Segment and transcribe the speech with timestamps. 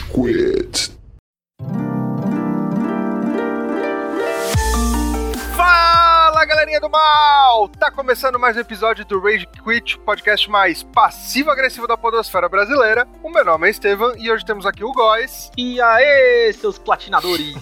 [0.00, 0.91] Quit.
[6.92, 7.68] Mal!
[7.70, 13.08] Tá começando mais um episódio do Rage Quit, podcast mais passivo-agressivo da podosfera brasileira.
[13.22, 15.50] O meu nome é Estevam e hoje temos aqui o Góis.
[15.56, 17.56] E aê, seus platinadores!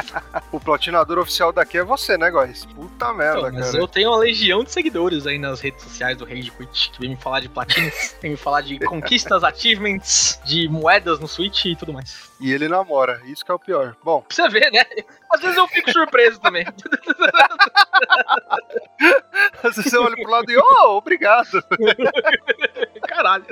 [0.50, 2.64] o platinador oficial daqui é você, né, Góis?
[2.64, 3.82] Puta merda, mas cara.
[3.82, 7.10] eu tenho uma legião de seguidores aí nas redes sociais do Rage Quit, que vem
[7.10, 11.76] me falar de platinos, vem me falar de conquistas, achievements, de moedas no Switch e
[11.76, 12.29] tudo mais.
[12.40, 13.94] E ele namora, isso que é o pior.
[14.02, 14.82] Bom, Pra você ver, né?
[15.30, 16.64] Às vezes eu fico surpreso também.
[19.62, 21.62] às vezes você olha pro lado e, oh, obrigado.
[23.06, 23.44] Caralho.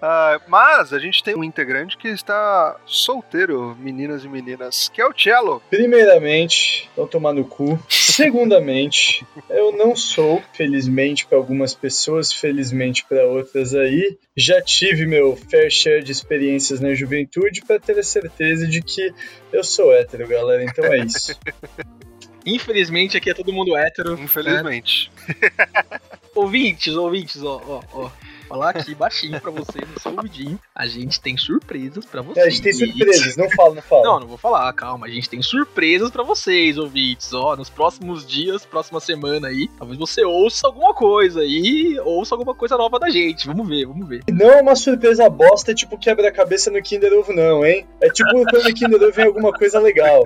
[0.00, 5.06] Ah, mas a gente tem um integrante que está solteiro, meninas e meninas, que é
[5.06, 5.62] o Cello.
[5.68, 7.78] Primeiramente, vou tomar no cu.
[7.88, 14.18] Segundamente, eu não sou, felizmente para algumas pessoas, felizmente para outras aí.
[14.36, 19.12] Já tive meu fair share de experiências na juventude para ter a certeza de que
[19.52, 20.64] eu sou hétero, galera.
[20.64, 21.38] Então é isso.
[22.44, 24.14] Infelizmente aqui é todo mundo hétero.
[24.14, 25.10] Infelizmente.
[26.34, 28.10] Ouvintes, ouvintes, ó, ó, ó.
[28.50, 30.58] Falar aqui baixinho pra você no seu ouvidinho.
[30.74, 32.46] A gente tem surpresas pra É, vocês.
[32.46, 34.02] a gente tem surpresas, não fala, não fala.
[34.02, 35.06] Não, não vou falar, calma.
[35.06, 37.32] A gente tem surpresas pra vocês, ouvintes.
[37.32, 42.52] Ó, nos próximos dias, próxima semana aí, talvez você ouça alguma coisa aí, ouça alguma
[42.52, 43.46] coisa nova da gente.
[43.46, 44.24] Vamos ver, vamos ver.
[44.28, 47.86] Não é uma surpresa bosta, tipo quebra-cabeça no Kinder Ovo, não, hein?
[48.00, 50.24] É tipo quando no Kinder Ovo vem alguma coisa legal.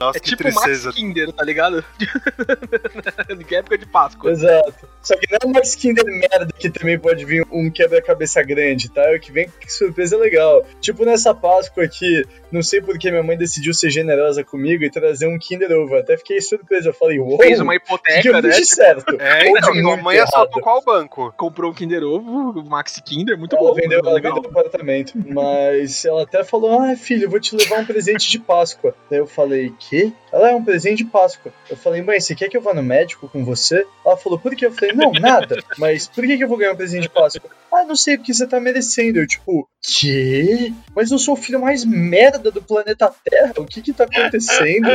[0.00, 0.86] Nossa, é que tipo tristeza.
[0.88, 1.84] Max Kinder, tá ligado?
[3.46, 4.30] que época de Páscoa.
[4.30, 4.74] Exato.
[5.02, 8.88] Só que não é o Max Kinder merda que também pode vir um quebra-cabeça grande,
[8.90, 9.02] tá?
[9.12, 10.64] É o que vem que surpresa legal.
[10.80, 15.26] Tipo nessa Páscoa aqui, não sei porque minha mãe decidiu ser generosa comigo e trazer
[15.26, 15.96] um Kinder Ovo.
[15.96, 16.88] Até fiquei surpreso.
[16.88, 18.48] Eu falei, uou, Fez uma que que hipoteca, eu né?
[18.50, 19.16] de certo.
[19.20, 20.28] É, Ou então, muito mãe errado.
[20.28, 21.32] assaltou qual banco?
[21.36, 23.74] Comprou um Kinder Ovo, o Max Kinder, muito Ela bom.
[23.74, 24.34] vendeu, ela legal.
[24.34, 25.12] vendeu o apartamento.
[25.26, 28.94] Mas ela até falou: Ah, filho, eu vou te levar um presente de Páscoa.
[29.10, 30.12] Daí eu falei: Quê?
[30.32, 31.52] Ela é um presente de Páscoa.
[31.68, 33.86] Eu falei: Mãe, você quer que eu vá no médico com você?
[34.04, 34.66] Ela falou: Por quê?
[34.66, 35.62] Eu falei: Não, nada.
[35.78, 37.50] Mas por que, que eu vou ganhar um presente de Páscoa?
[37.72, 39.18] Ah, não sei, porque você tá merecendo.
[39.18, 40.72] Eu, tipo, quê?
[40.94, 43.54] Mas eu sou o filho mais merda do planeta Terra.
[43.58, 44.88] O que que tá acontecendo?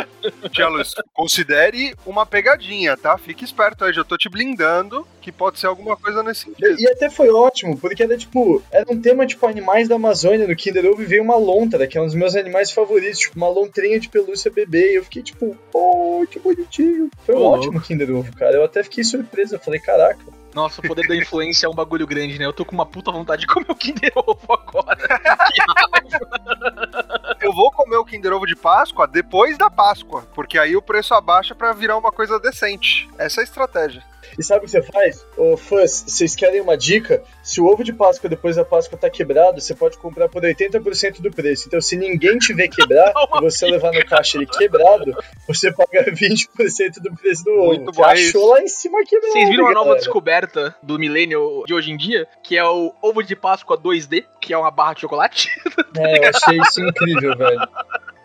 [0.56, 0.81] Cello,
[1.13, 3.17] considere uma pegadinha, tá?
[3.17, 6.79] Fique esperto aí, já tô te blindando que pode ser alguma coisa nesse sentido.
[6.79, 10.56] E até foi ótimo, porque era tipo, era um tema tipo animais da Amazônia no
[10.56, 13.50] Kinder Ovo e veio uma lontra, que é um dos meus animais favoritos, tipo uma
[13.50, 14.94] lontrinha de pelúcia bebê.
[14.94, 17.09] E eu fiquei tipo, oh, que bonitinho.
[17.25, 18.55] Foi um ótimo Kinder Ovo, cara.
[18.55, 20.23] Eu até fiquei surpreso, eu falei, caraca.
[20.53, 22.45] Nossa, o poder da influência é um bagulho grande, né?
[22.45, 24.97] Eu tô com uma puta vontade de comer o Kinder Ovo agora.
[27.39, 31.13] Eu vou comer o Kinder Ovo de Páscoa depois da Páscoa, porque aí o preço
[31.13, 33.07] abaixa pra virar uma coisa decente.
[33.17, 34.03] Essa é a estratégia.
[34.37, 35.25] E sabe o que você faz?
[35.35, 37.23] Ô, fãs, vocês querem uma dica?
[37.41, 41.21] Se o ovo de Páscoa depois da Páscoa tá quebrado, você pode comprar por 80%
[41.21, 41.67] do preço.
[41.67, 45.15] Então, se ninguém te ver quebrar e você levar no caixa ele quebrado,
[45.47, 47.65] você paga 20% do preço do ovo.
[47.67, 49.33] Muito bom, achou lá em cima quebrado.
[49.33, 52.27] Vocês viram a nova descoberta do milênio de hoje em dia?
[52.43, 55.49] Que é o ovo de Páscoa 2D, que é uma barra de chocolate?
[55.97, 57.67] É, eu achei isso incrível, velho.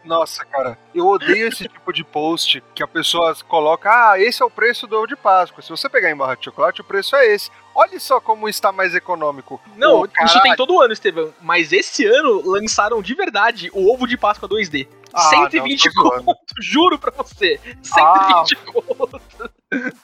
[0.04, 4.44] Nossa, cara, eu odeio esse tipo de post que a pessoa coloca: ah, esse é
[4.44, 5.62] o preço do ovo de Páscoa.
[5.62, 7.50] Se você pegar em barra de chocolate, o preço é esse.
[7.74, 9.60] Olha só como está mais econômico.
[9.76, 11.32] Não, Ô, isso tem todo ano, Estevão.
[11.41, 14.88] Mas esse ano lançaram de verdade o ovo de Páscoa 2D.
[15.14, 16.24] Ah, 120 não, tô zoando.
[16.24, 17.60] conto, juro pra você.
[17.82, 18.44] 120 Ah.
[18.72, 19.20] conto.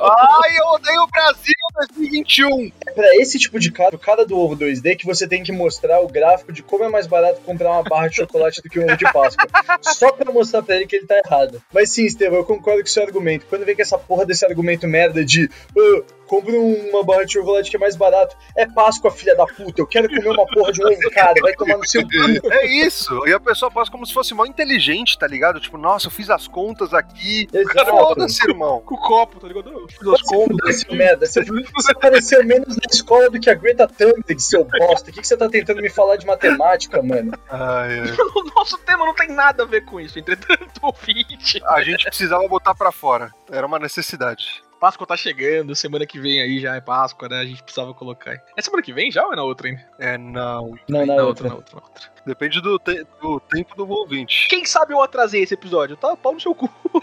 [0.00, 1.54] Ai, eu odeio o Brasil
[1.96, 2.70] 2021.
[2.94, 6.00] Pra esse tipo de cara, o cara do ovo 2D, que você tem que mostrar
[6.00, 8.84] o gráfico de como é mais barato comprar uma barra de chocolate do que um
[8.86, 9.46] ovo de Páscoa.
[9.82, 11.62] Só pra mostrar pra ele que ele tá errado.
[11.72, 13.46] Mas sim, Estevão, eu concordo com o seu argumento.
[13.48, 17.68] Quando vem com essa porra desse argumento merda de "Ah, compre uma barra de chocolate
[17.68, 20.80] que é mais barato, é Páscoa, filha da puta, eu quero comer uma porra de
[20.80, 22.10] um ovo, cara, vai tomar no seu cu.
[22.52, 23.26] É isso.
[23.26, 25.58] E a pessoa passa como se fosse mó inteligente, tá ligado?
[25.58, 27.48] Tipo, nossa, eu fiz as contas aqui.
[27.52, 27.90] Exato.
[27.90, 28.80] Foda-se, irmão.
[28.84, 29.70] Com o copo, tá ligado?
[29.70, 30.84] Eu fiz as contas.
[30.90, 31.26] merda.
[31.26, 35.10] Você, você apareceu menos na escola do que a Greta Thunberg, seu bosta.
[35.10, 37.32] O que, que você tá tentando me falar de matemática, mano?
[37.48, 38.16] Ai, ai.
[38.34, 40.18] O nosso tema não tem nada a ver com isso.
[40.18, 41.60] Entretanto, ouvinte.
[41.66, 43.32] A gente precisava botar pra fora.
[43.50, 44.62] Era uma necessidade.
[44.80, 47.38] Páscoa tá chegando, semana que vem aí já é Páscoa, né?
[47.40, 48.30] A gente precisava colocar.
[48.30, 48.38] aí.
[48.56, 49.86] É semana que vem já ou é na outra ainda?
[49.98, 50.74] É, não.
[50.88, 51.48] Não, na na outra.
[51.48, 52.10] na outra, na outra.
[52.26, 54.48] Depende do, te- do tempo do ouvinte.
[54.48, 55.96] Quem sabe eu atrasei esse episódio?
[55.96, 56.68] Tá pau no seu cu.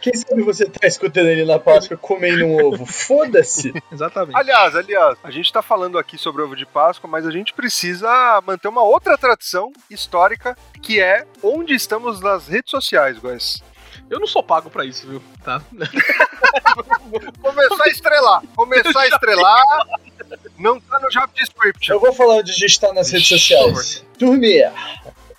[0.00, 2.84] Quem sabe você tá escutando ele na Páscoa comendo um ovo?
[2.84, 3.72] Foda-se!
[3.92, 4.36] Exatamente.
[4.36, 8.40] Aliás, aliás, a gente tá falando aqui sobre ovo de Páscoa, mas a gente precisa
[8.44, 13.62] manter uma outra tradição histórica, que é onde estamos nas redes sociais, guys.
[14.10, 15.22] Eu não sou pago pra isso, viu?
[15.44, 15.62] Tá?
[17.40, 18.42] Começar a estrelar.
[18.54, 19.64] Começar a estrelar.
[20.58, 21.94] Não tá no job description.
[21.94, 24.04] Eu vou falar onde a gente tá nas redes sociais.
[24.16, 24.72] Turminha,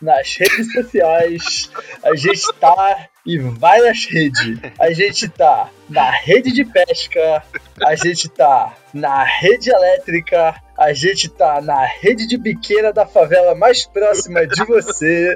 [0.01, 1.71] nas redes sociais,
[2.03, 4.59] a gente tá em várias redes.
[4.79, 7.43] A gente tá na rede de pesca,
[7.81, 13.55] a gente tá na rede elétrica, a gente tá na rede de biqueira da favela
[13.55, 15.33] mais próxima de você.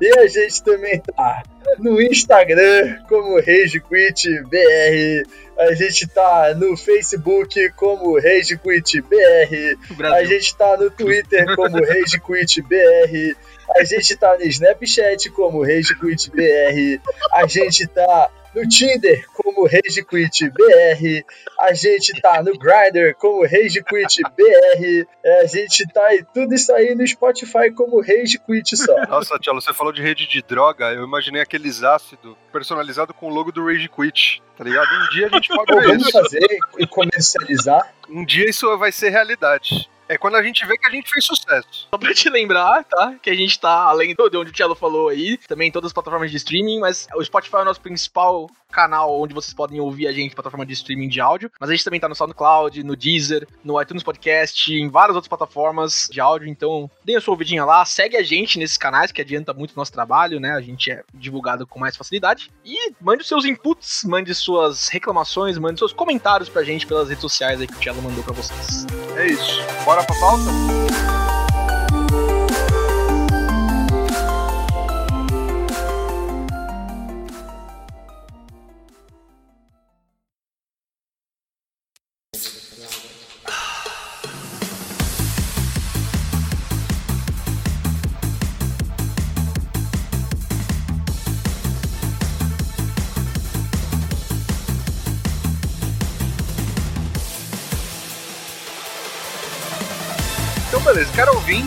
[0.00, 1.42] E a gente também tá
[1.78, 5.26] no Instagram como RageQuitBR.
[5.58, 9.78] A gente tá no Facebook como RageQuitBR.
[10.14, 13.36] A gente tá no Twitter como RageQuitBR.
[13.76, 17.00] A gente tá no Snapchat como RageQuitBR.
[17.32, 21.24] A gente tá no Tinder como RageQuitBR.
[21.60, 25.06] A gente tá no Grindr como RageQuitBR.
[25.42, 28.94] A gente tá em tudo isso aí no Spotify como RageQuit só.
[29.06, 33.30] Nossa, Tchelo, você falou de rede de droga, eu imaginei aqueles ácidos personalizado com o
[33.30, 34.86] logo do Rage Quit, tá ligado?
[34.86, 36.12] Um dia a gente pode Pô, ver vamos isso.
[36.12, 37.94] fazer e comercializar.
[38.08, 39.88] Um dia isso vai ser realidade.
[40.08, 41.88] É quando a gente vê que a gente fez sucesso.
[41.90, 43.14] Só pra te lembrar, tá?
[43.22, 45.88] Que a gente tá, além do de onde o Cello falou aí, também em todas
[45.88, 49.78] as plataformas de streaming, mas o Spotify é o nosso principal canal onde vocês podem
[49.78, 51.52] ouvir a gente, plataforma de streaming de áudio.
[51.60, 55.28] Mas a gente também tá no SoundCloud, no Deezer, no iTunes Podcast, em várias outras
[55.28, 56.48] plataformas de áudio.
[56.48, 59.76] Então, deem a sua ouvidinha lá, segue a gente nesses canais, que adianta muito o
[59.76, 60.52] nosso trabalho, né?
[60.52, 62.50] A gente é divulgado com mais facilidade.
[62.64, 67.20] E mande os seus inputs, mande suas reclamações, mande seus comentários pra gente pelas redes
[67.20, 68.86] sociais aí que o Cello mandou pra vocês.
[69.16, 69.60] É isso.
[69.84, 71.21] Bora pra pauta?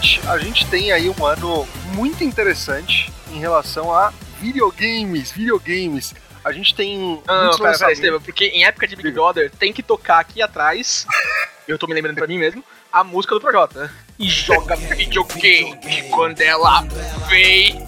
[0.05, 5.31] Ouvinte, a gente tem aí um ano muito interessante em relação a videogames.
[5.31, 6.13] Videogames.
[6.43, 7.19] A gente tem.
[7.25, 7.91] Não, não, pera, pera.
[7.91, 11.07] Estevam, porque em época de Big Brother tem que tocar aqui atrás,
[11.67, 12.63] eu tô me lembrando pra mim mesmo,
[12.93, 13.91] a música do Projota.
[14.19, 16.81] E joga videogame quando ela
[17.27, 17.83] vem.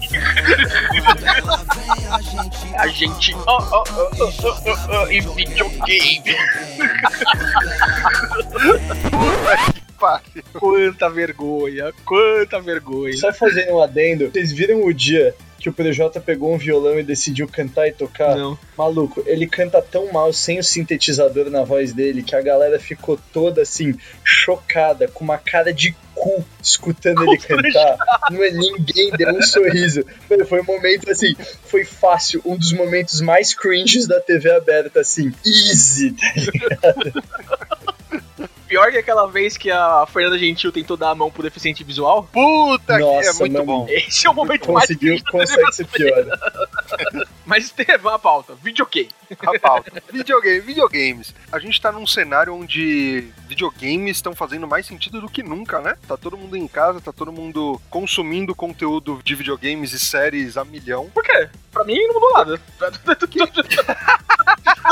[2.76, 3.32] a gente.
[3.34, 6.34] Oh, oh, oh, oh, oh, oh, oh, e videogame.
[9.98, 10.44] Pare.
[10.52, 13.16] Quanta vergonha, quanta vergonha.
[13.16, 17.02] Só fazendo um adendo, vocês viram o dia que o Projota pegou um violão e
[17.02, 18.36] decidiu cantar e tocar?
[18.36, 18.56] Não.
[18.76, 23.18] Maluco, ele canta tão mal sem o sintetizador na voz dele que a galera ficou
[23.32, 27.96] toda assim, chocada, com uma cara de cu escutando ele cantar.
[28.30, 30.04] Não é ninguém deu um sorriso.
[30.30, 31.34] Mano, Foi um momento assim,
[31.64, 37.24] foi fácil, um dos momentos mais cringes da TV aberta, assim, easy, tá ligado?
[38.68, 42.28] Pior que aquela vez que a Fernanda Gentil tentou dar a mão pro deficiente visual.
[42.30, 43.64] Puta que é Nossa, muito mano.
[43.64, 43.86] bom.
[43.88, 46.67] Esse é o momento mais Conseguiu, triste da consegue ser pior.
[47.48, 48.54] Mas Estevam, a pauta.
[48.62, 49.08] Videogame.
[49.40, 50.02] A pauta.
[50.12, 51.34] Videogame, videogames.
[51.50, 55.96] A gente tá num cenário onde videogames estão fazendo mais sentido do que nunca, né?
[56.06, 60.64] Tá todo mundo em casa, tá todo mundo consumindo conteúdo de videogames e séries a
[60.64, 61.08] milhão.
[61.14, 61.48] Por quê?
[61.72, 62.60] Pra mim não mudou nada.
[62.80, 62.92] Eu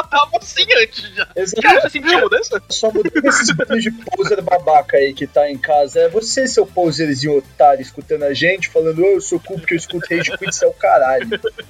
[0.11, 1.27] tava assim antes já.
[1.63, 2.63] Cara, você sentiu mudança?
[2.69, 6.01] Só mudou esses bandos de poser babaca aí que tá em casa.
[6.01, 9.79] É você, seu poserzinho otário, escutando a gente, falando, "Ô, eu sou cool porque eu
[9.79, 11.29] escuto Rage Quit, é o caralho.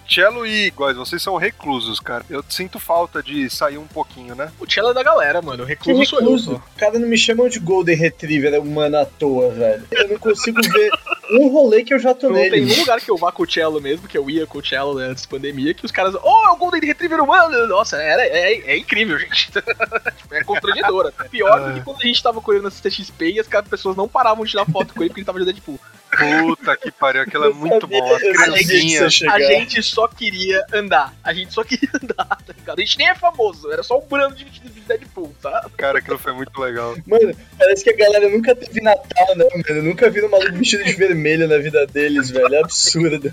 [0.08, 2.24] Cello e Góis, vocês são reclusos, cara.
[2.28, 4.52] Eu sinto falta de sair um pouquinho, né?
[4.60, 5.64] O Tchela é da galera, mano.
[5.64, 6.54] O Que recluso sou eu recluso.
[6.54, 9.84] O cara não me chamam de Golden Retriever humano à toa, velho.
[9.90, 10.90] Eu não consigo ver
[11.30, 12.74] um rolê que eu já tô Não tem nele.
[12.74, 14.94] um lugar que eu vá com o Cello mesmo, que eu ia com o Cello
[14.98, 17.66] né, antes da pandemia, que os caras, oh, é o Golden Retriever humano!
[17.66, 19.50] Nossa, era, é, é incrível, gente.
[19.50, 21.12] Tipo, é constrangedora.
[21.30, 24.44] Pior do que quando a gente tava correndo na CXP e as pessoas não paravam
[24.44, 25.80] de tirar foto com ele porque ele tava de Deadpool.
[26.10, 29.12] Puta que pariu, aquilo é muito criancinhas.
[29.12, 29.34] chegar.
[29.34, 31.14] A gente só queria andar.
[31.22, 32.78] A gente só queria andar, tá ligado?
[32.78, 35.68] A gente nem é famoso, era só um brando de vestido de Deadpool, tá?
[35.76, 36.96] Cara, aquilo foi muito legal.
[37.06, 39.82] Mano, parece que a galera nunca teve Natal, não, mano.
[39.82, 42.54] Nunca viram um maluco vestido de vermelho na vida deles, velho.
[42.54, 43.30] É absurdo.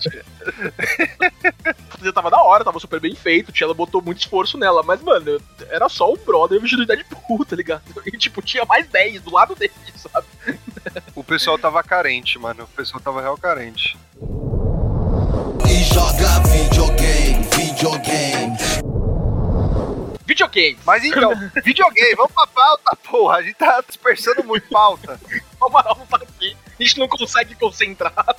[2.14, 5.42] Tava da hora, tava super bem feito, o Tchela botou muito esforço nela, mas, mano,
[5.70, 7.84] era só o brother vestido de Deadpool, tá ligado?
[8.06, 10.28] E, tipo, tinha mais 10 do lado dele, sabe?
[11.16, 12.64] O pessoal tava carente, mano.
[12.64, 13.98] O pessoal tava real carente.
[15.68, 18.58] E joga videogame, videogame.
[20.26, 20.78] Videogame.
[20.86, 21.32] Mas então,
[21.64, 23.38] videogame, vamos pra pauta, porra.
[23.38, 25.20] A gente tá dispersando muito pauta.
[25.64, 26.58] O Amaral não tá aqui.
[26.78, 28.36] A gente não consegue concentrar, tá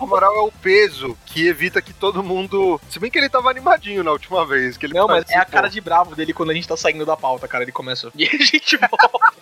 [0.00, 2.80] O moral é o peso que evita que todo mundo.
[2.88, 4.78] Se bem que ele tava animadinho na última vez.
[4.78, 5.52] Que ele Não, mas é a participou.
[5.52, 7.64] cara de bravo dele quando a gente tá saindo da pauta, cara.
[7.64, 8.10] Ele começa.
[8.16, 9.32] E a gente volta.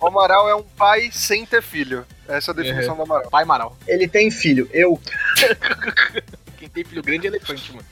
[0.00, 2.06] O Amaral é um pai sem ter filho.
[2.26, 3.30] Essa é a definição do Amaral.
[3.30, 3.76] Pai Amaral.
[3.86, 5.00] Ele tem filho, eu.
[6.58, 7.86] Quem tem filho grande é elefante, mano.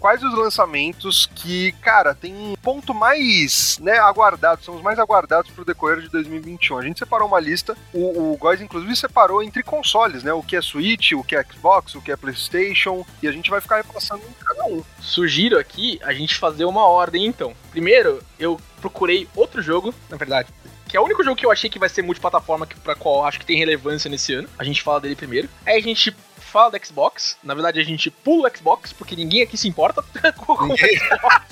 [0.00, 5.50] Quais os lançamentos que, cara, tem um ponto mais, né, aguardado, são os mais aguardados
[5.52, 6.78] pro decorrer de 2021?
[6.78, 10.32] A gente separou uma lista, o, o Góis, inclusive, separou entre consoles, né?
[10.32, 13.48] O que é Switch, o que é Xbox, o que é PlayStation, e a gente
[13.48, 14.82] vai ficar repassando em cada um.
[15.00, 17.54] Sugiro aqui a gente fazer uma ordem, então.
[17.70, 20.48] Primeiro, eu procurei outro jogo, na verdade,
[20.92, 23.24] que é o único jogo que eu achei que vai ser multiplataforma, que- pra qual
[23.24, 24.46] acho que tem relevância nesse ano.
[24.58, 25.48] A gente fala dele primeiro.
[25.64, 27.38] Aí a gente fala do Xbox.
[27.42, 30.04] Na verdade, a gente pula o Xbox, porque ninguém aqui se importa
[30.36, 31.46] com o Xbox.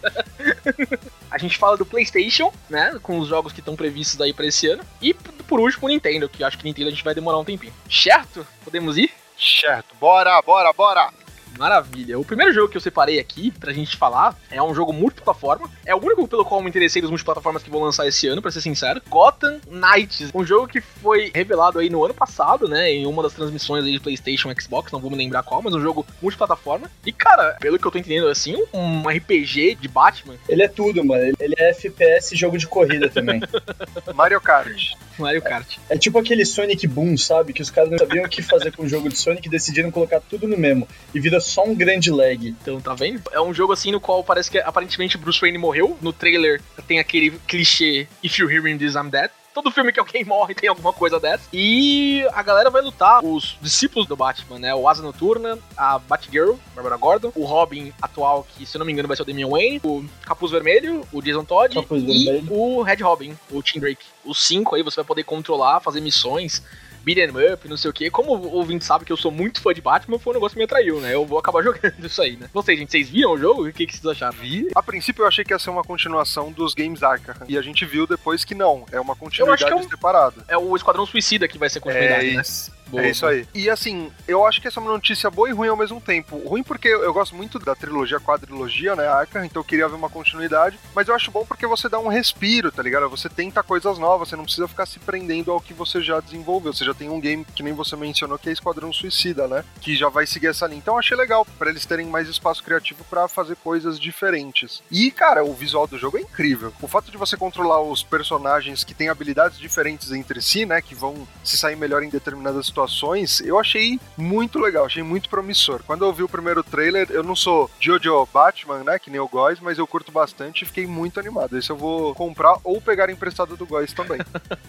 [1.30, 2.98] A gente fala do PlayStation, né?
[3.02, 4.82] Com os jogos que estão previstos aí pra esse ano.
[5.02, 7.74] E por último, o Nintendo, que acho que Nintendo a gente vai demorar um tempinho.
[7.90, 8.46] Certo?
[8.64, 9.12] Podemos ir?
[9.38, 11.10] Certo, bora, bora, bora!
[11.58, 12.18] Maravilha.
[12.18, 15.70] O primeiro jogo que eu separei aqui pra gente falar é um jogo multiplataforma.
[15.84, 18.42] É o único pelo qual eu me interessei dos multiplataformas que vão lançar esse ano,
[18.42, 19.00] pra ser sincero.
[19.08, 20.30] Gotham Knights.
[20.34, 22.90] Um jogo que foi revelado aí no ano passado, né?
[22.92, 25.74] Em uma das transmissões aí de PlayStation e Xbox, não vou me lembrar qual, mas
[25.74, 26.90] um jogo multiplataforma.
[27.04, 31.04] E, cara, pelo que eu tô entendendo, assim, um RPG de Batman, Ele é tudo,
[31.04, 31.22] mano.
[31.38, 33.40] Ele- é FPS e jogo de corrida também.
[34.14, 34.92] Mario Kart.
[35.18, 35.78] Mario Kart.
[35.88, 37.52] É tipo aquele Sonic Boom, sabe?
[37.54, 39.90] Que os caras não sabiam o que fazer com o jogo de Sonic e decidiram
[39.90, 40.86] colocar tudo no mesmo.
[41.14, 42.48] E vira só um grande lag.
[42.48, 43.22] Então, tá vendo?
[43.32, 45.96] É um jogo assim no qual parece que aparentemente Bruce Wayne morreu.
[46.00, 49.30] No trailer tem aquele clichê If you hear me this, I'm dead.
[49.54, 51.44] Todo filme que alguém morre tem alguma coisa dessa.
[51.50, 54.74] E a galera vai lutar, os discípulos do Batman, né?
[54.74, 58.92] O Asa Noturna, a Batgirl, Barbara Gordon, o Robin atual, que se eu não me
[58.92, 62.52] engano vai ser o Damian Wayne, o Capuz Vermelho, o Jason Todd Capuz e Vermelho.
[62.52, 64.04] o Red Robin, o Tim Drake.
[64.26, 66.62] Os cinco aí você vai poder controlar, fazer missões,
[67.06, 68.10] beat 'em up, não sei o que.
[68.10, 70.58] Como o ouvinte sabe que eu sou muito fã de Batman, foi um negócio que
[70.58, 71.14] me atraiu, né?
[71.14, 72.48] Eu vou acabar jogando isso aí, né?
[72.52, 73.66] Vocês, gente, vocês viram o jogo?
[73.68, 74.36] O que, que vocês acharam?
[74.36, 74.68] Vi.
[74.74, 77.34] A princípio eu achei que ia ser uma continuação dos games Arkham.
[77.48, 78.84] E a gente viu depois que não.
[78.90, 80.44] É uma continuidade é um- separada.
[80.48, 82.42] É o Esquadrão Suicida que vai ser É continuidade, né?
[82.88, 83.46] Boa, é isso aí.
[83.54, 86.36] E assim, eu acho que essa é uma notícia boa e ruim ao mesmo tempo.
[86.38, 90.10] Ruim porque eu gosto muito da trilogia, quadrilogia, né, Arkham, então eu queria ver uma
[90.10, 90.78] continuidade.
[90.94, 93.08] Mas eu acho bom porque você dá um respiro, tá ligado?
[93.08, 96.72] Você tenta coisas novas, você não precisa ficar se prendendo ao que você já desenvolveu.
[96.72, 99.64] Você já tem um game que nem você mencionou, que é Esquadrão Suicida, né?
[99.80, 100.78] Que já vai seguir essa linha.
[100.78, 104.82] Então eu achei legal pra eles terem mais espaço criativo pra fazer coisas diferentes.
[104.90, 106.72] E, cara, o visual do jogo é incrível.
[106.80, 110.80] O fato de você controlar os personagens que têm habilidades diferentes entre si, né?
[110.80, 115.80] Que vão se sair melhor em determinadas situações, eu achei muito legal, achei muito promissor.
[115.86, 118.98] Quando eu vi o primeiro trailer, eu não sou Jojo Batman, né?
[118.98, 121.56] Que nem o Góis, mas eu curto bastante e fiquei muito animado.
[121.56, 124.18] Esse eu vou comprar ou pegar emprestado do Góis também.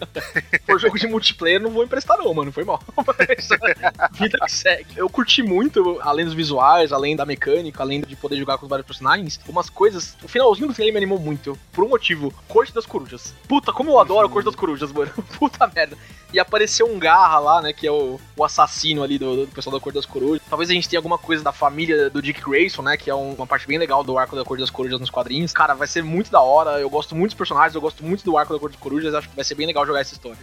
[0.66, 2.50] Por jogo de multiplayer, não vou emprestar, não, mano.
[2.50, 2.82] Foi mal.
[2.96, 3.48] Mas,
[4.18, 4.86] vida que segue.
[4.96, 8.70] Eu curti muito, além dos visuais, além da mecânica, além de poder jogar com os
[8.70, 10.16] vários personagens, umas coisas.
[10.22, 11.58] O finalzinho do trailer me animou muito.
[11.72, 13.34] Por um motivo: Corte das Corujas.
[13.46, 15.10] Puta, como eu adoro a Corte das Corujas, mano.
[15.38, 15.96] Puta merda.
[16.32, 17.72] E apareceu um Garra lá, né?
[17.72, 17.97] Que é o,
[18.36, 20.40] o assassino ali do, do pessoal da Cor das Corujas.
[20.48, 22.96] Talvez a gente tenha alguma coisa da família do Dick Grayson, né?
[22.96, 25.52] Que é um- uma parte bem legal do arco da Cor das Corujas nos quadrinhos.
[25.52, 26.80] Cara, vai ser muito da hora.
[26.80, 29.14] Eu gosto muito dos personagens, eu gosto muito do arco da Cor das Corujas.
[29.14, 30.38] Acho que vai ser bem legal jogar essa história.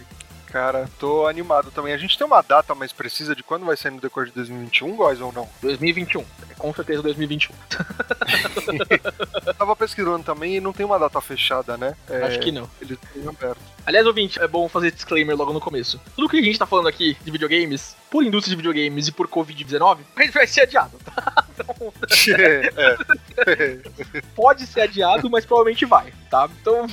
[0.46, 1.92] Cara, tô animado também.
[1.92, 4.96] A gente tem uma data mais precisa de quando vai sair no decorrer de 2021,
[4.96, 5.48] Góis, ou não?
[5.60, 6.24] 2021.
[6.50, 7.54] É com certeza 2021.
[9.44, 11.94] Eu tava pesquisando também e não tem uma data fechada, né?
[12.08, 12.68] É, Acho que não.
[12.80, 13.76] Ele tem aberto.
[13.86, 16.00] Aliás, ouvinte, é bom fazer disclaimer logo no começo.
[16.16, 19.28] Tudo que a gente tá falando aqui de videogames, por indústria de videogames e por
[19.28, 19.98] Covid-19,
[20.34, 21.44] vai ser adiado, tá?
[21.54, 21.92] Então,
[22.36, 23.78] é.
[24.34, 26.48] pode ser adiado, mas provavelmente vai, tá?
[26.60, 26.84] Então,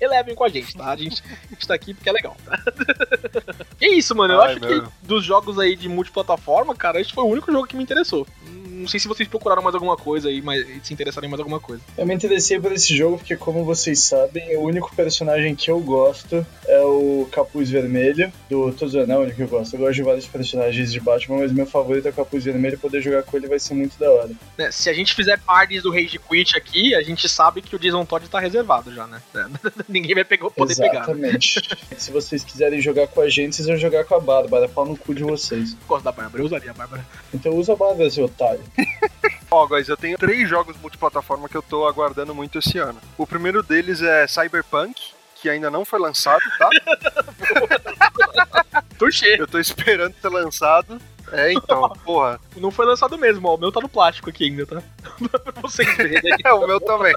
[0.00, 0.90] relevem com a gente, tá?
[0.90, 2.36] A gente, a gente tá aqui porque é legal,
[3.80, 4.34] é isso, mano.
[4.34, 4.82] Eu Ai, acho meu.
[4.82, 8.26] que dos jogos aí de multiplataforma, cara, esse foi o único jogo que me interessou.
[8.44, 11.60] Não sei se vocês procuraram mais alguma coisa aí, mas se interessaram em mais alguma
[11.60, 11.82] coisa.
[11.96, 15.80] Eu me interessei por esse jogo porque, como vocês sabem, o único personagem que eu
[15.80, 16.44] gosto
[16.74, 19.74] é o Capuz Vermelho, do Todos não é o único que eu gosto.
[19.74, 22.78] Eu gosto de vários personagens de Batman, mas meu favorito é o Capuz Vermelho.
[22.78, 24.30] Poder jogar com ele vai ser muito da hora.
[24.58, 27.78] Né, se a gente fizer parties do Rage Quit aqui, a gente sabe que o
[27.78, 29.22] Jason Todd tá reservado já, né?
[29.88, 30.92] Ninguém vai pegar, poder pegar.
[30.92, 31.28] né?
[31.28, 31.62] Exatamente.
[31.96, 34.68] Se vocês quiserem jogar com a gente, vocês vão jogar com a Bárbara.
[34.68, 35.76] Pau no cu de vocês.
[35.86, 37.04] Gosto da Bárbara, eu usaria a Bárbara.
[37.32, 38.60] Então usa a Bárbara, seu otário.
[39.50, 42.98] Ó, guys, eu tenho três jogos multiplataforma que eu tô aguardando muito esse ano.
[43.16, 45.13] O primeiro deles é Cyberpunk,
[45.44, 46.70] que ainda não foi lançado, tá?
[48.98, 49.36] Touché.
[49.38, 50.98] Eu tô esperando ser lançado.
[51.34, 52.40] É, então, porra.
[52.56, 53.54] Não foi lançado mesmo, ó.
[53.54, 54.82] O meu tá no plástico aqui ainda, tá?
[55.44, 56.14] pra vocês verem.
[56.44, 57.14] É, o meu também.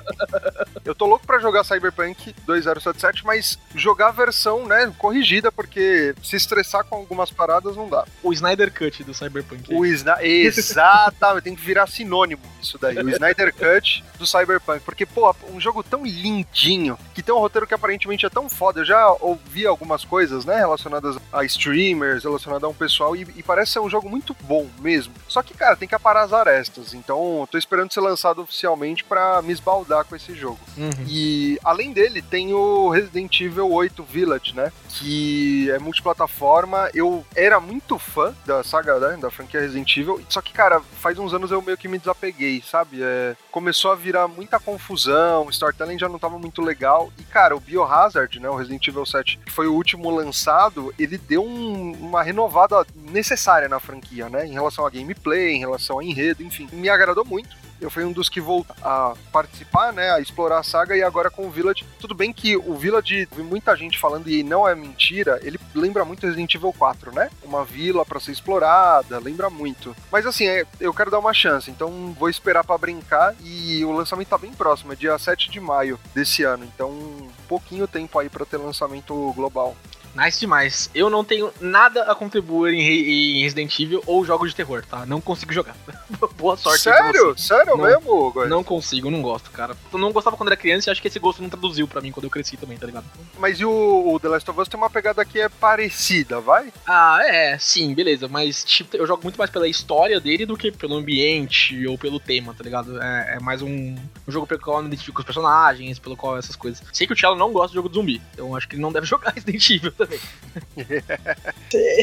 [0.85, 6.35] Eu tô louco pra jogar Cyberpunk 2077, mas jogar a versão, né, corrigida, porque se
[6.35, 8.05] estressar com algumas paradas não dá.
[8.23, 9.73] O Snyder Cut do Cyberpunk.
[9.73, 12.97] O Sna Exatamente, tem que virar sinônimo isso daí.
[12.97, 14.83] O Snyder Cut do Cyberpunk.
[14.83, 18.81] Porque, pô, um jogo tão lindinho, que tem um roteiro que aparentemente é tão foda.
[18.81, 23.43] Eu já ouvi algumas coisas, né, relacionadas a streamers, relacionadas a um pessoal, e, e
[23.43, 25.13] parece ser um jogo muito bom mesmo.
[25.27, 26.93] Só que, cara, tem que aparar as arestas.
[26.93, 30.59] Então, tô esperando ser lançado oficialmente pra me esbaldar com esse jogo.
[30.77, 30.89] Uhum.
[31.07, 34.71] E além dele, tem o Resident Evil 8 Village, né?
[34.89, 36.89] Que é multiplataforma.
[36.93, 39.17] Eu era muito fã da saga, né?
[39.17, 40.21] Da franquia Resident Evil.
[40.29, 42.99] Só que, cara, faz uns anos eu meio que me desapeguei, sabe?
[43.01, 47.11] É, começou a virar muita confusão, o storytelling já não tava muito legal.
[47.19, 48.49] E, cara, o Biohazard, né?
[48.49, 53.67] O Resident Evil 7, que foi o último lançado, ele deu um- uma renovada necessária
[53.69, 53.96] na franquia,
[54.29, 54.45] né?
[54.45, 56.67] Em relação a gameplay, em relação a enredo, enfim.
[56.71, 57.55] Me agradou muito.
[57.79, 61.29] Eu fui um dos que voltou a participar, né, a explorar a saga e agora
[61.29, 61.85] com o Village.
[61.99, 66.03] Tudo bem que o Village, vi muita gente falando e não é mentira, ele lembra
[66.03, 67.29] muito Resident Evil 4, né?
[67.43, 69.95] Uma vila pra ser explorada, lembra muito.
[70.11, 73.91] Mas assim, é, eu quero dar uma chance, então vou esperar pra brincar e o
[73.91, 76.97] lançamento tá bem próximo, é dia 7 de maio desse ano, então
[77.47, 79.75] pouquinho tempo aí pra ter lançamento global.
[80.15, 80.89] Nice demais.
[80.93, 82.81] Eu não tenho nada a contribuir em,
[83.37, 85.05] em Resident Evil ou jogos de terror, tá?
[85.05, 85.75] Não consigo jogar.
[86.37, 87.37] Boa sorte Sério?
[87.37, 87.83] Sério Não.
[87.85, 88.49] mesmo, Góis?
[88.49, 89.75] Não consigo, não gosto, cara.
[89.91, 92.11] Eu não gostava quando era criança e acho que esse gosto não traduziu pra mim
[92.11, 93.05] quando eu cresci também, tá ligado?
[93.37, 96.71] Mas e o, o The Last of Us tem uma pegada que é parecida, vai?
[96.85, 98.27] Ah, é, sim, beleza.
[98.27, 102.19] Mas tipo, eu jogo muito mais pela história dele do que pelo ambiente ou pelo
[102.19, 103.01] tema, tá ligado?
[103.01, 106.15] É, é mais um, um jogo pelo qual eu me identifico com os personagens, pelo
[106.17, 106.83] qual essas coisas.
[106.91, 108.91] Sei que o Cello não gosta de jogo de zumbi, então acho que ele não
[108.91, 110.19] deve jogar Resident Evil também.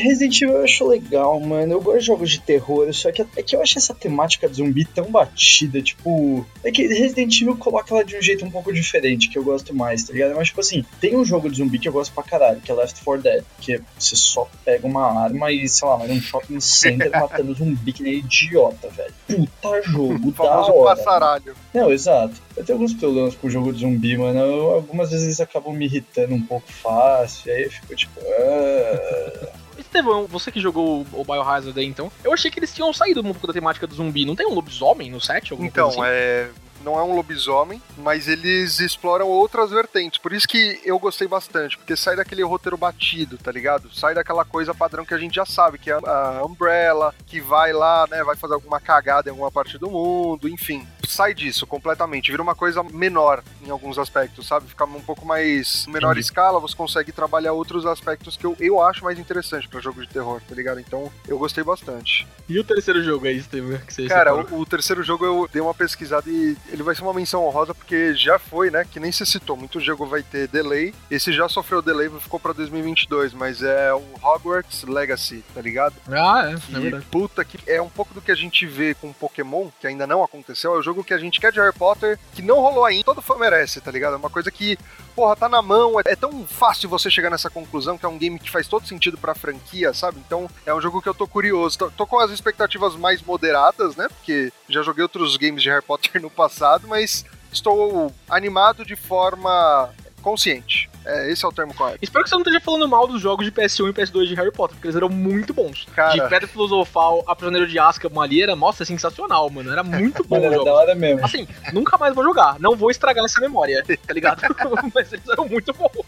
[0.03, 1.73] Resident Evil eu acho legal, mano.
[1.73, 4.57] Eu gosto de jogos de terror, só que é que eu acho essa temática de
[4.57, 6.47] zumbi tão batida, tipo.
[6.63, 9.75] É que Resident Evil coloca ela de um jeito um pouco diferente, que eu gosto
[9.75, 10.35] mais, tá ligado?
[10.35, 12.75] Mas, tipo assim, tem um jogo de zumbi que eu gosto pra caralho, que é
[12.75, 16.61] Left 4 Dead, que você só pega uma arma e, sei lá, vai num shopping
[16.61, 19.15] center matando zumbi que nem idiota, velho.
[19.27, 20.97] Puta jogo, da hora.
[20.97, 21.57] passaralho.
[21.73, 22.44] Não, exato.
[22.57, 24.39] Eu tenho alguns problemas com o jogo de zumbi, mano.
[24.39, 28.21] Eu- algumas vezes eles acabam me irritando um pouco fácil, e aí eu fico tipo.
[28.21, 29.49] "Ah".
[29.79, 33.25] Estevão, você que jogou o- Biohazard aí, então, eu achei que eles tinham saído um
[33.33, 34.25] pouco da temática do zumbi.
[34.25, 35.53] Não tem um lobisomem no set?
[35.53, 36.11] Alguma Então, coisa assim?
[36.13, 36.49] é.
[36.85, 40.19] Não é um lobisomem, mas eles exploram outras vertentes.
[40.19, 43.93] Por isso que eu gostei bastante, porque sai daquele roteiro batido, tá ligado?
[43.95, 47.73] Sai daquela coisa padrão que a gente já sabe, que é a Umbrella, que vai
[47.73, 50.87] lá, né, vai fazer alguma cagada em alguma parte do mundo, enfim.
[51.07, 54.69] Sai disso completamente, vira uma coisa menor em alguns aspectos, sabe?
[54.69, 59.05] Fica um pouco mais menor escala, você consegue trabalhar outros aspectos que eu, eu acho
[59.05, 60.81] mais interessante pra jogos de terror, tá ligado?
[60.81, 62.27] Então, eu gostei bastante.
[62.49, 65.63] E o terceiro jogo aí, Estevão, que você Cara, o, o terceiro jogo eu dei
[65.63, 68.85] uma pesquisada e ele vai ser uma menção honrosa porque já foi, né?
[68.91, 69.57] Que nem se citou.
[69.57, 70.93] Muito jogo vai ter delay.
[71.11, 75.95] Esse já sofreu delay ficou pra 2022, mas é o Hogwarts Legacy, tá ligado?
[76.09, 77.07] Ah, é, Que é verdade.
[77.11, 80.23] puta que é um pouco do que a gente vê com Pokémon, que ainda não
[80.23, 80.75] aconteceu.
[80.75, 83.05] É o jogo que a gente quer de Harry Potter, que não rolou ainda.
[83.05, 84.15] Todo fã merece, tá ligado?
[84.15, 84.77] É uma coisa que,
[85.15, 85.99] porra, tá na mão.
[86.01, 88.87] É, é tão fácil você chegar nessa conclusão que é um game que faz todo
[88.87, 90.19] sentido pra franquia, sabe?
[90.27, 91.79] Então é um jogo que eu tô curioso.
[91.79, 94.09] Tô, tô com as expectativas mais moderadas, né?
[94.09, 99.91] Porque já joguei outros games de Harry Potter no passado, mas estou animado de forma
[100.25, 100.89] consciente.
[101.05, 101.99] É, esse é o termo correto.
[102.01, 104.51] Espero que você não esteja falando mal dos jogos de PS1 e PS2 de Harry
[104.51, 105.87] Potter, porque eles eram muito bons.
[105.95, 106.15] Cara.
[106.15, 109.71] De Pedra Filosofal a Prisioneiro de Azkaban ali era, nossa, sensacional, mano.
[109.71, 110.65] Era muito bom era jogo.
[110.65, 111.25] da hora mesmo.
[111.25, 112.59] Assim, nunca mais vou jogar.
[112.59, 114.41] Não vou estragar essa memória, tá ligado?
[114.95, 116.07] Mas eles eram muito bons.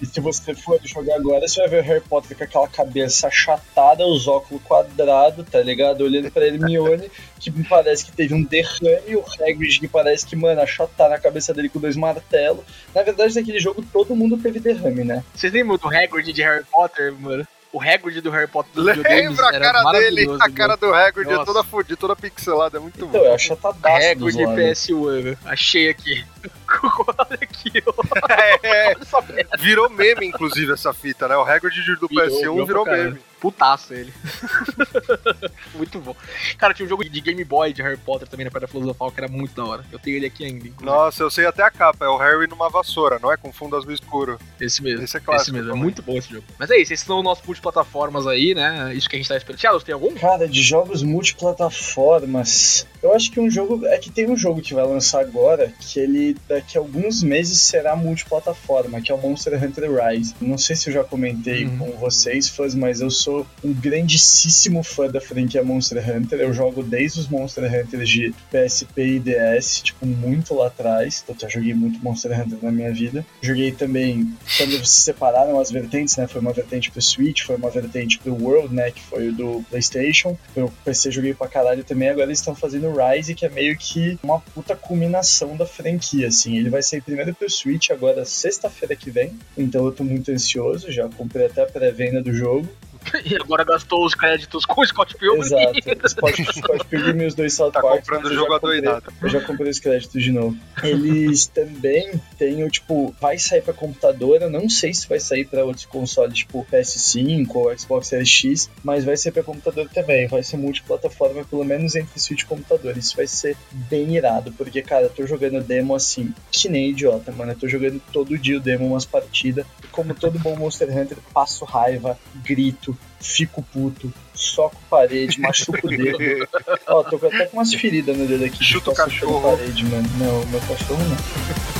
[0.00, 3.26] E se você for jogar agora, você vai ver o Harry Potter com aquela cabeça
[3.26, 6.02] achatada, os óculos quadrados, tá ligado?
[6.02, 10.24] Olhando pra Hermione, que me parece que teve um derrame, e o Hagrid que parece
[10.24, 12.64] que, mano, achataram a cabeça dele com dois martelos.
[12.94, 15.24] Na verdade, naquele jogo todo mundo teve derrame, né?
[15.34, 17.46] Vocês lembram do Hagrid de Harry Potter, mano?
[17.72, 21.32] O Hagrid do Harry Potter videogames Lembra a cara dele, a cara do Hagrid é
[21.32, 21.44] Nossa.
[21.46, 23.26] toda fudida, toda pixelada, é muito Então, bom.
[23.26, 24.64] é achatadaço dos Hagrid lados.
[24.64, 26.24] PS1, achei aqui.
[27.18, 27.92] Olha aqui, ó.
[28.62, 29.56] É, Olha merda.
[29.58, 31.36] virou meme, inclusive, essa fita, né?
[31.36, 33.18] O Hagrid do Virou, PS1 virou virou, meme.
[33.44, 34.10] Putaço ele.
[35.74, 36.16] muito bom.
[36.56, 39.20] Cara, tinha um jogo de Game Boy de Harry Potter também na Pedra Filosofal que
[39.20, 39.84] era muito da hora.
[39.92, 40.66] Eu tenho ele aqui ainda.
[40.66, 40.84] inclusive.
[40.84, 43.36] Nossa, eu sei até a capa, é o Harry numa vassoura, não é?
[43.36, 44.38] Com fundo azul escuro.
[44.58, 45.04] Esse mesmo.
[45.04, 45.68] Esse é clássico Esse mesmo.
[45.68, 45.82] É também.
[45.82, 46.44] muito bom esse jogo.
[46.58, 48.94] Mas é isso, esses são os nossos multiplataformas aí, né?
[48.94, 49.60] Isso que a gente tá esperando.
[49.60, 50.14] Thiago, você tem algum?
[50.14, 53.84] Cara, de jogos multiplataformas, eu acho que um jogo.
[53.86, 57.60] É que tem um jogo que vai lançar agora que ele daqui a alguns meses
[57.60, 60.34] será multiplataforma, que é o Monster Hunter Rise.
[60.40, 61.78] Não sei se eu já comentei Uhum.
[61.78, 66.38] com vocês, fãs, mas eu sou sou um grandíssimo fã da franquia Monster Hunter.
[66.38, 71.24] Eu jogo desde os Monster Hunters de PSP e DS, tipo, muito lá atrás.
[71.28, 73.26] Eu já joguei muito Monster Hunter na minha vida.
[73.42, 76.28] Joguei também quando se separaram as vertentes, né?
[76.28, 78.90] Foi uma vertente pro Switch, foi uma vertente pro World, né?
[78.92, 80.38] Que foi o do PlayStation.
[80.54, 82.10] Eu PC joguei pra caralho também.
[82.10, 86.56] Agora eles estão fazendo Rise, que é meio que uma puta culminação da franquia, assim.
[86.56, 89.32] Ele vai sair primeiro pro Switch agora sexta-feira que vem.
[89.56, 90.92] Então eu tô muito ansioso.
[90.92, 92.68] Já comprei até a pré-venda do jogo.
[93.24, 95.40] E agora gastou os créditos com o Scott Pilgrim.
[95.40, 95.72] Exato.
[96.08, 98.00] Scott, Scott Pilgrim e os dois South Tá Park.
[98.00, 99.12] comprando o eu jogo já comprei- adoidado.
[99.22, 100.56] Eu já comprei os créditos de novo.
[100.82, 105.44] Eles também têm o tipo, vai sair pra computador, eu não sei se vai sair
[105.46, 110.26] pra outros consoles, tipo PS5 ou Xbox Series X, mas vai ser pra computador também.
[110.26, 112.96] Vai ser multiplataforma, pelo menos entre Switch e computador.
[112.96, 117.32] Isso vai ser bem irado, porque, cara, eu tô jogando demo assim, que nem idiota,
[117.32, 117.52] mano.
[117.52, 119.64] Eu tô jogando todo dia o demo, umas partidas.
[119.82, 122.93] E como todo bom Monster Hunter, passo raiva, grito,
[123.24, 126.46] fico puto, soco parede, machuco o dedo.
[126.86, 128.62] Ó, tô até com umas feridas no dedo aqui.
[128.62, 129.56] Chuta o cachorro.
[129.56, 130.08] Parede, mano.
[130.18, 131.73] Não, meu cachorro não.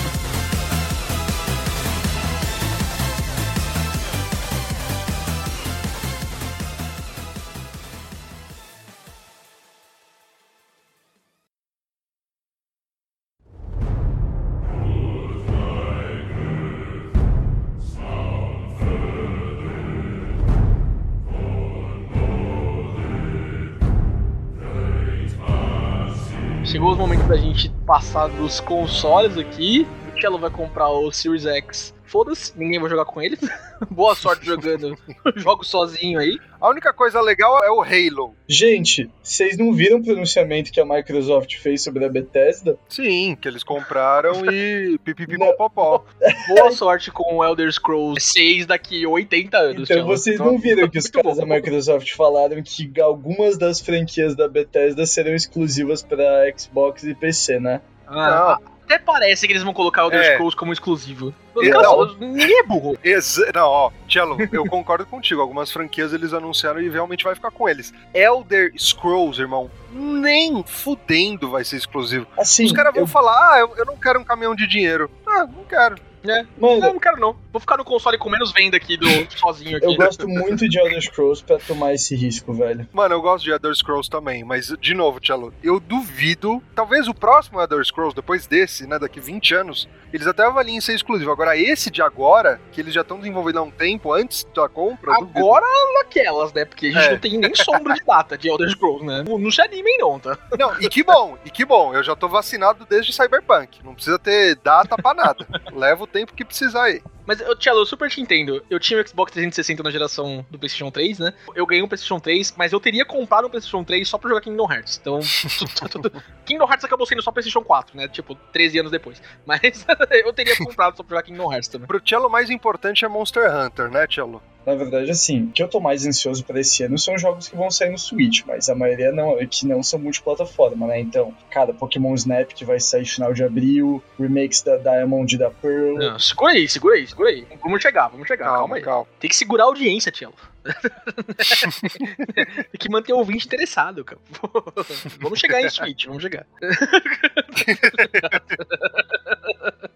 [27.84, 29.86] Passar dos consoles aqui.
[30.14, 31.93] O Cello vai comprar o Series X.
[32.06, 33.38] Foda-se, ninguém vai jogar com ele.
[33.90, 34.96] Boa sorte jogando
[35.36, 36.38] jogo sozinho aí.
[36.60, 38.34] A única coisa legal é o Halo.
[38.48, 42.78] Gente, vocês não viram o pronunciamento que a Microsoft fez sobre a Bethesda?
[42.88, 46.04] Sim, que eles compraram e pipipipopopó.
[46.48, 49.90] Boa sorte com o Elder Scrolls 6 daqui 80 anos.
[49.90, 51.46] Então vocês não viram que os caras bom.
[51.46, 57.58] da Microsoft falaram que algumas das franquias da Bethesda serão exclusivas pra Xbox e PC,
[57.58, 57.80] né?
[58.06, 60.32] Ah, até parece que eles vão colocar o Elder É.
[60.34, 61.34] Scrolls como exclusivo.
[61.54, 62.14] Os caras não.
[62.28, 62.96] ninguém é burro.
[63.04, 65.40] Exa não, ó, Cello, eu concordo contigo.
[65.40, 67.92] Algumas franquias eles anunciaram e realmente vai ficar com eles.
[68.12, 72.26] Elder Scrolls, irmão, nem fudendo vai ser exclusivo.
[72.36, 75.10] Assim, Os caras vão eu- falar, ah, eu, eu não quero um caminhão de dinheiro.
[75.26, 75.96] Ah, não quero.
[76.24, 77.36] Mano, Não, não quero não.
[77.52, 79.06] Vou ficar no console com menos venda aqui do
[79.38, 79.86] sozinho aqui.
[79.86, 82.88] eu gosto muito de Elder Scrolls pra tomar esse risco, velho.
[82.92, 86.62] Mano, eu gosto de Elder Scrolls também, mas, de novo, Cello, eu duvido.
[86.74, 90.94] Talvez o próximo Elder Scrolls, depois desse, né, daqui 20 anos, eles até avaliem ser
[90.94, 91.30] exclusivo.
[91.30, 95.12] Agora, esse de agora, que eles já estão desenvolvendo há um tempo, antes da compra.
[95.14, 96.64] Agora naquelas, né?
[96.64, 97.10] Porque a gente É.
[97.12, 99.24] não tem nem sombra de data de Elder Scrolls, né?
[99.26, 100.36] Não se animem não, tá?
[100.58, 101.94] Não, e que bom, e que bom.
[101.94, 103.78] Eu já tô vacinado desde Cyberpunk.
[103.84, 105.46] Não precisa ter data pra nada.
[105.72, 107.02] Leva o tempo que precisar aí.
[107.26, 108.64] Mas, ô, Cello, eu super te entendo.
[108.70, 111.34] Eu tinha o Xbox 360 na geração do PlayStation 3, né?
[111.54, 114.40] Eu ganhei um PlayStation 3, mas eu teria comprado um PlayStation 3 só pra jogar
[114.42, 114.98] Kingdom Hearts.
[115.00, 115.20] Então,
[116.46, 118.08] Kingdom Hearts acabou sendo só PlayStation 4, né?
[118.08, 119.20] Tipo, 13 anos depois.
[119.44, 119.84] Mas
[120.24, 121.88] eu teria comprado só pra jogar Kingdom Hearts também.
[121.88, 124.42] Pro Cello, o mais importante é Monster Hunter, né, Cello?
[124.66, 127.56] Na verdade, assim, o que eu tô mais ansioso pra esse ano são jogos que
[127.56, 131.00] vão sair no Switch, mas a maioria não, que não são multiplataforma, né?
[131.00, 135.50] Então, cara, Pokémon Snap que vai sair final de abril, remakes da Diamond e da
[135.50, 135.96] Pearl.
[135.98, 137.46] Não, segura aí, segura aí, segura aí.
[137.62, 138.82] Vamos chegar, vamos chegar, calma, Calma, aí.
[138.82, 139.06] calma.
[139.20, 140.34] Tem que segurar a audiência, Cello.
[142.72, 144.20] Tem que manter o ouvinte interessado, cara.
[145.20, 146.46] vamos chegar em Switch, vamos chegar.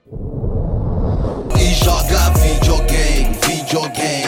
[1.60, 4.27] E joga videogame, videogame.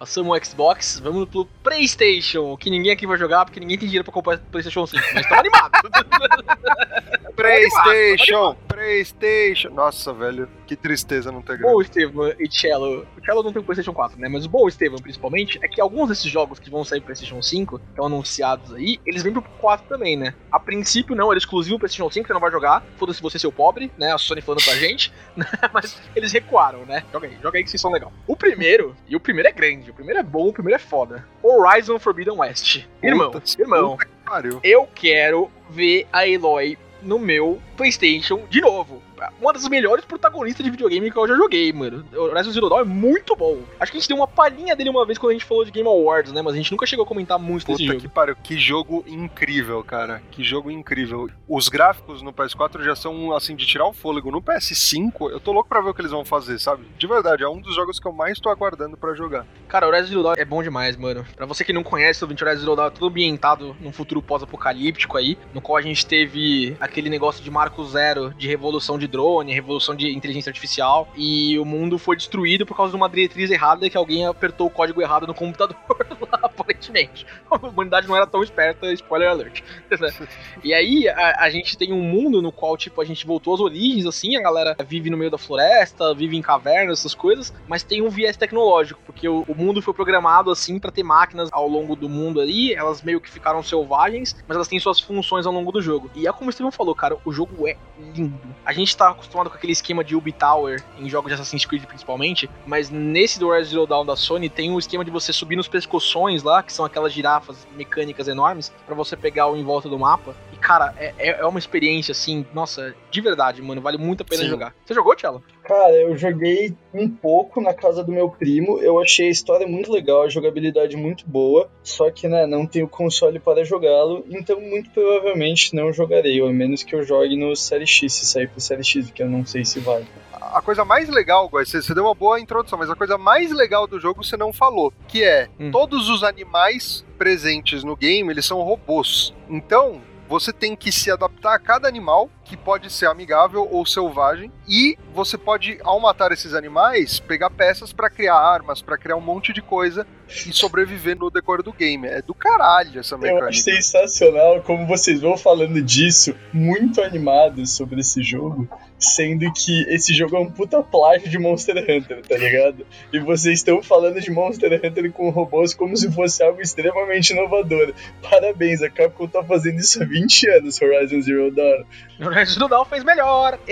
[0.00, 4.02] Passamos o Xbox, vamos pro PlayStation, que ninguém aqui vai jogar porque ninguém tem dinheiro
[4.02, 5.80] pra comprar PlayStation 5, mas estamos animados.
[7.36, 9.68] PlayStation, PlayStation.
[9.68, 11.72] Nossa, velho, que tristeza não ter grana.
[11.72, 14.28] bom, Estevam e Cello, o Cello não tem o PlayStation 4, né?
[14.28, 17.42] Mas o bom, Estevam, principalmente, é que alguns desses jogos que vão sair pro PlayStation
[17.42, 20.32] 5, que estão anunciados aí, eles vêm pro 4 também, né?
[20.52, 22.84] A princípio, não, é exclusivo pro PlayStation 5, você não vai jogar.
[22.96, 24.12] Foda-se você, seu pobre, né?
[24.12, 25.12] A Sony falando pra gente.
[25.36, 25.44] né?
[25.74, 27.02] Mas eles recuaram, né?
[27.12, 28.12] Joga aí, joga aí que vocês são legal.
[28.28, 31.26] O primeiro, e o primeiro é grande, o primeiro é bom, o primeiro é foda.
[31.42, 32.84] Horizon Forbidden West.
[33.02, 34.60] Irmão, Puta, irmão, puta que pariu.
[34.62, 39.02] eu quero ver a Eloy no meu PlayStation de novo.
[39.40, 42.04] Uma das melhores protagonistas de videogame que eu já joguei, mano.
[42.14, 43.58] O Horizon Zero Dawn é muito bom.
[43.78, 45.70] Acho que a gente deu uma palhinha dele uma vez quando a gente falou de
[45.70, 46.42] Game Awards, né?
[46.42, 48.00] Mas a gente nunca chegou a comentar muito desse Puta jogo.
[48.00, 50.22] que pariu, que jogo incrível, cara.
[50.30, 51.28] Que jogo incrível.
[51.48, 54.30] Os gráficos no PS4 já são, assim, de tirar o fôlego.
[54.30, 56.84] No PS5, eu tô louco pra ver o que eles vão fazer, sabe?
[56.98, 59.46] De verdade, é um dos jogos que eu mais tô aguardando pra jogar.
[59.68, 61.24] Cara, Horizon Zero Dawn é bom demais, mano.
[61.36, 65.16] Pra você que não conhece, o Horizon Zero Dawn é tudo ambientado num futuro pós-apocalíptico
[65.16, 69.44] aí, no qual a gente teve aquele negócio de marco zero de revolução de a
[69.44, 73.88] revolução de inteligência artificial, e o mundo foi destruído por causa de uma diretriz errada
[73.88, 75.76] que alguém apertou o código errado no computador
[76.20, 77.26] lá, aparentemente.
[77.50, 79.62] A humanidade não era tão esperta, spoiler alert.
[80.62, 83.60] e aí a, a, gente tem um mundo no qual, tipo, a gente voltou às
[83.60, 87.82] origens, assim, a galera vive no meio da floresta, vive em cavernas, essas coisas, mas
[87.82, 91.68] tem um viés tecnológico, porque o, o mundo foi programado assim para ter máquinas ao
[91.68, 95.52] longo do mundo ali, elas meio que ficaram selvagens, mas elas têm suas funções ao
[95.52, 96.10] longo do jogo.
[96.14, 97.76] E é como o Steven falou, cara, o jogo é
[98.14, 98.38] lindo.
[98.64, 101.84] A gente tá acostumado com aquele esquema de Ubi Tower em jogos de Assassin's Creed
[101.84, 105.32] principalmente, mas nesse do Horizon Zero Dawn da Sony tem o um esquema de você
[105.32, 109.64] subir nos pescoções lá, que são aquelas girafas mecânicas enormes, para você pegar o em
[109.64, 110.34] volta do mapa.
[110.52, 114.42] E cara, é, é uma experiência assim, nossa, de verdade, mano, vale muito a pena
[114.42, 114.48] Sim.
[114.48, 114.74] jogar.
[114.84, 115.42] Você jogou, Tchelo?
[115.70, 118.80] Cara, eu joguei um pouco na casa do meu primo.
[118.80, 121.70] Eu achei a história muito legal, a jogabilidade muito boa.
[121.80, 124.24] Só que, né, não tenho console para jogá-lo.
[124.28, 126.42] Então, muito provavelmente não jogarei.
[126.42, 129.28] a menos que eu jogue no Série X, se sair pro Série X, que eu
[129.28, 130.04] não sei se vai.
[130.32, 133.86] A coisa mais legal, você, você deu uma boa introdução, mas a coisa mais legal
[133.86, 134.92] do jogo você não falou.
[135.06, 135.70] Que é, hum.
[135.70, 139.32] todos os animais presentes no game, eles são robôs.
[139.48, 144.52] Então, você tem que se adaptar a cada animal, que pode ser amigável ou selvagem,
[144.68, 149.20] e você pode, ao matar esses animais, pegar peças para criar armas, para criar um
[149.20, 152.06] monte de coisa e sobreviver no decor do game.
[152.06, 153.46] É do caralho essa mecânica.
[153.46, 158.68] Eu acho sensacional como vocês vão falando disso, muito animados sobre esse jogo,
[159.00, 162.86] sendo que esse jogo é um puta plágio de Monster Hunter, tá ligado?
[163.12, 167.92] E vocês estão falando de Monster Hunter com robôs como se fosse algo extremamente inovador.
[168.22, 171.84] Parabéns, a Capcom tá fazendo isso há 20 anos, Horizon Zero Dawn.
[172.20, 173.58] Horizon Zero Dawn fez melhor!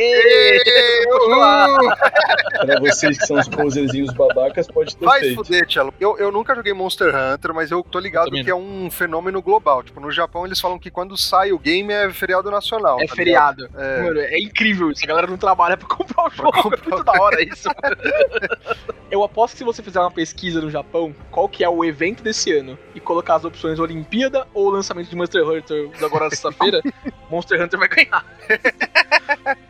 [2.60, 5.36] pra vocês que são os poserzinhos babacas, pode ter Vai feito.
[5.36, 5.92] fuder, Tchelo.
[6.00, 9.42] Eu, eu nunca joguei Monster Hunter, mas eu tô ligado eu que é um fenômeno
[9.42, 9.82] global.
[9.82, 13.00] Tipo, no Japão eles falam que quando sai o game é feriado nacional.
[13.00, 13.68] É tá feriado.
[13.76, 14.02] É...
[14.02, 15.04] Mano, é incrível isso.
[15.04, 16.62] A galera não trabalha pra comprar o jogo.
[16.62, 16.86] Comprar...
[16.86, 17.68] É muito da hora isso.
[19.10, 22.22] eu aposto que se você fizer uma pesquisa no Japão, qual que é o evento
[22.22, 26.80] desse ano, e colocar as opções Olimpíada ou lançamento de Monster Hunter agora sexta-feira,
[27.30, 28.24] Monster Hunter vai ganhar.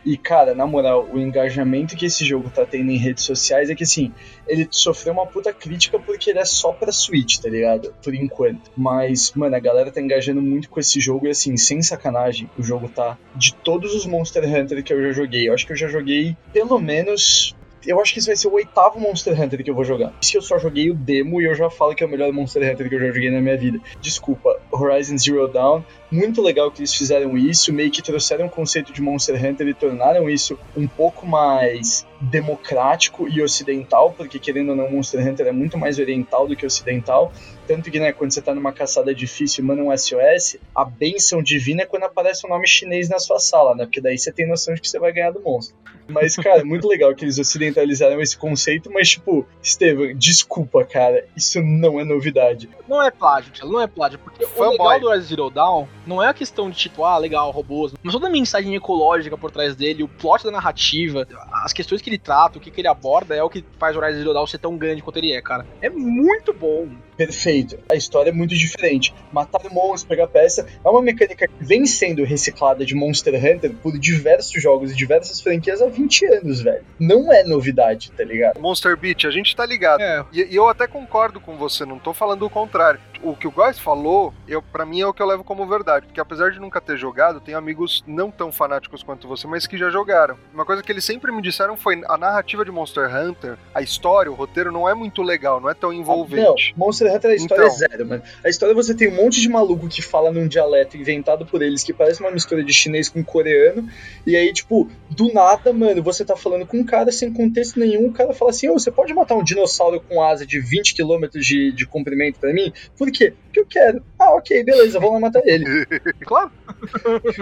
[0.05, 3.75] E, cara, na moral, o engajamento que esse jogo tá tendo em redes sociais é
[3.75, 4.13] que, assim,
[4.47, 7.93] ele sofreu uma puta crítica porque ele é só pra Switch, tá ligado?
[8.03, 8.71] Por enquanto.
[8.75, 12.63] Mas, mano, a galera tá engajando muito com esse jogo e, assim, sem sacanagem, o
[12.63, 15.49] jogo tá de todos os Monster Hunter que eu já joguei.
[15.49, 18.53] Eu acho que eu já joguei pelo menos eu acho que esse vai ser o
[18.53, 20.13] oitavo Monster Hunter que eu vou jogar.
[20.21, 22.61] Se eu só joguei o demo e eu já falo que é o melhor Monster
[22.61, 23.79] Hunter que eu já joguei na minha vida.
[24.01, 28.91] Desculpa, Horizon Zero Dawn muito legal que eles fizeram isso, meio que trouxeram o conceito
[28.91, 34.75] de Monster Hunter e tornaram isso um pouco mais democrático e ocidental, porque querendo ou
[34.75, 37.31] não, Monster Hunter é muito mais oriental do que ocidental.
[37.69, 41.39] Tanto que, né, quando você tá numa caçada difícil e manda um SOS, a benção
[41.43, 43.85] divina é quando aparece um nome chinês na sua sala, né?
[43.85, 45.77] Porque daí você tem noção de que você vai ganhar do monstro.
[46.07, 51.61] Mas, cara, muito legal que eles ocidentalizaram esse conceito, mas, tipo, Estevam, desculpa, cara, isso
[51.61, 52.67] não é novidade.
[52.87, 56.33] Não é plágio, não é plágio, porque o legal do Zero Dawn não é a
[56.33, 60.07] questão de tipo, ah, legal, robôs, mas toda a mensagem ecológica por trás dele, o
[60.07, 61.27] plot da narrativa,
[61.63, 63.99] as questões que ele trata, o que, que ele aborda é o que faz o
[63.99, 65.67] Horizon Zero Dawn ser tão grande quanto ele é, cara.
[65.81, 66.89] É muito bom.
[67.15, 67.58] Perfeito.
[67.89, 69.13] A história é muito diferente.
[69.31, 73.97] Matar monstros, pegar peça, é uma mecânica que vem sendo reciclada de Monster Hunter por
[73.97, 76.83] diversos jogos e diversas franquias há 20 anos, velho.
[76.99, 78.59] Não é novidade, tá ligado?
[78.59, 80.01] Monster Beat, a gente tá ligado.
[80.01, 80.25] É.
[80.31, 82.99] E, e, eu até concordo com você, não tô falando o contrário.
[83.21, 86.05] O que o Góis falou, eu, para mim é o que eu levo como verdade.
[86.05, 89.77] Porque apesar de nunca ter jogado, tem amigos não tão fanáticos quanto você, mas que
[89.77, 90.37] já jogaram.
[90.53, 94.31] Uma coisa que eles sempre me disseram foi a narrativa de Monster Hunter, a história,
[94.31, 96.73] o roteiro não é muito legal, não é tão envolvente.
[96.77, 97.75] Não, Monster Hunter a história então.
[97.75, 98.23] é zero, mano.
[98.43, 101.83] A história você tem um monte de maluco que fala num dialeto inventado por eles
[101.83, 103.89] que parece uma mistura de chinês com coreano.
[104.25, 108.07] E aí, tipo, do nada, mano, você tá falando com um cara sem contexto nenhum,
[108.07, 111.27] o cara fala assim: oh, você pode matar um dinossauro com asa de 20 km
[111.33, 112.71] de, de comprimento para mim?
[112.97, 113.33] Por quê?
[113.45, 114.03] Porque eu quero.
[114.19, 115.85] Ah, ok, beleza, vamos lá matar ele.
[116.23, 116.51] claro.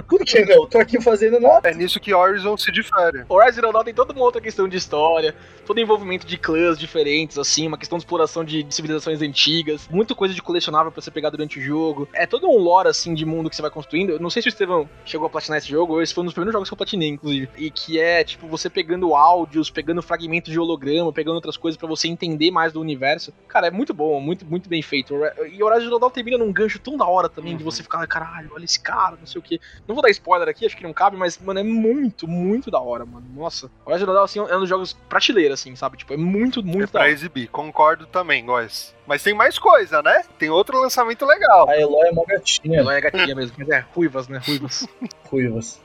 [0.07, 0.65] Por que não?
[0.67, 1.69] Tô aqui fazendo nada.
[1.69, 3.25] É nisso que Horizon se difere.
[3.27, 7.37] Horizon Zero Dawn tem toda uma outra questão de história, todo envolvimento de clãs diferentes,
[7.37, 11.29] assim, uma questão de exploração de civilizações antigas, muita coisa de colecionável para você pegar
[11.29, 12.07] durante o jogo.
[12.13, 14.11] É todo um lore, assim, de mundo que você vai construindo.
[14.11, 16.33] Eu não sei se o Estevão chegou a platinar esse jogo, esse foi um dos
[16.33, 17.49] primeiros jogos que eu platinei, inclusive.
[17.57, 21.87] E que é, tipo, você pegando áudios, pegando fragmentos de holograma, pegando outras coisas para
[21.87, 23.33] você entender mais do universo.
[23.47, 25.13] Cara, é muito bom, muito, muito bem feito.
[25.51, 27.57] E Horizon Zero Dawn termina num gancho tão da hora também, uhum.
[27.57, 29.59] de você ficar, caralho, olha esse cara, não sei o que.
[29.87, 32.79] Não vou dar spoiler aqui, acho que não cabe, mas, mano, é muito, muito da
[32.79, 33.25] hora, mano.
[33.35, 33.69] Nossa.
[33.85, 35.97] Horizon Zero Dawn, assim, é um dos jogos prateleira, assim, sabe?
[35.97, 37.11] Tipo, é muito, muito é da hora.
[37.11, 38.95] exibir, concordo também, Góis.
[39.07, 40.23] Mas tem mais coisa, né?
[40.37, 41.69] Tem outro lançamento legal.
[41.69, 42.79] A Eloy é uma gatinha.
[42.79, 44.41] Eloy é gatinha mesmo, mas é ruivas, né?
[44.45, 44.87] Ruivas.
[45.29, 45.79] ruivas.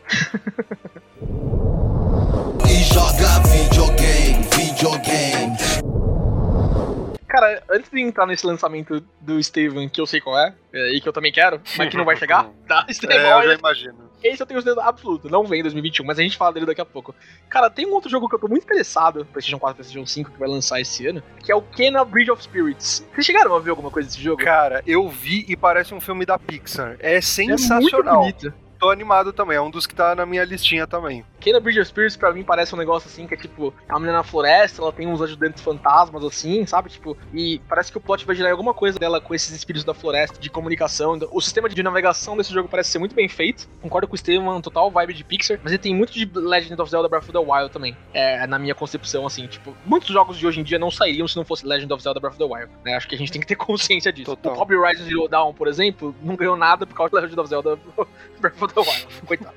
[7.43, 11.01] Cara, antes de entrar nesse lançamento do Steven, que eu sei qual é, é, e
[11.01, 12.87] que eu também quero, mas que não vai chegar, tá?
[12.89, 14.11] Steven, É, eu já imagino.
[14.23, 15.29] esse eu tenho certeza absoluta.
[15.29, 17.13] Não vem em 2021, mas a gente fala dele daqui a pouco.
[17.49, 20.39] Cara, tem um outro jogo que eu tô muito interessado, PlayStation 4 PlayStation 5, que
[20.39, 23.05] vai lançar esse ano, que é o Kena Bridge of Spirits.
[23.13, 24.43] Vocês chegaram a ver alguma coisa desse jogo?
[24.43, 26.97] Cara, eu vi e parece um filme da Pixar.
[27.01, 28.21] É é muito sensacional.
[28.21, 28.55] bonito.
[28.83, 31.25] Tô animado também, é um dos que tá na minha listinha também.
[31.39, 34.01] Kena Bridge of Spirits pra mim parece um negócio assim que é tipo, é uma
[34.01, 36.91] menina na floresta, ela tem uns ajudantes fantasmas assim, sabe?
[36.91, 39.85] Tipo, e parece que o plot vai girar em alguma coisa dela com esses espíritos
[39.85, 41.17] da floresta, de comunicação.
[41.31, 43.69] O sistema de navegação desse jogo parece ser muito bem feito.
[43.81, 46.91] Concordo com o Estevam, total vibe de Pixar, mas ele tem muito de Legend of
[46.91, 47.97] Zelda Breath of the Wild também.
[48.13, 51.37] É, na minha concepção, assim, tipo, muitos jogos de hoje em dia não sairiam se
[51.37, 52.73] não fosse Legend of Zelda Breath of the Wild.
[52.85, 52.97] Né?
[52.97, 54.35] Acho que a gente tem que ter consciência disso.
[54.35, 54.55] Total.
[54.55, 57.49] O Hobby Horizon Zero Dawn, por exemplo, não ganhou nada por causa do Legend of
[57.49, 57.79] Zelda
[58.41, 59.07] Breath of the Wild.
[59.27, 59.55] Coitado.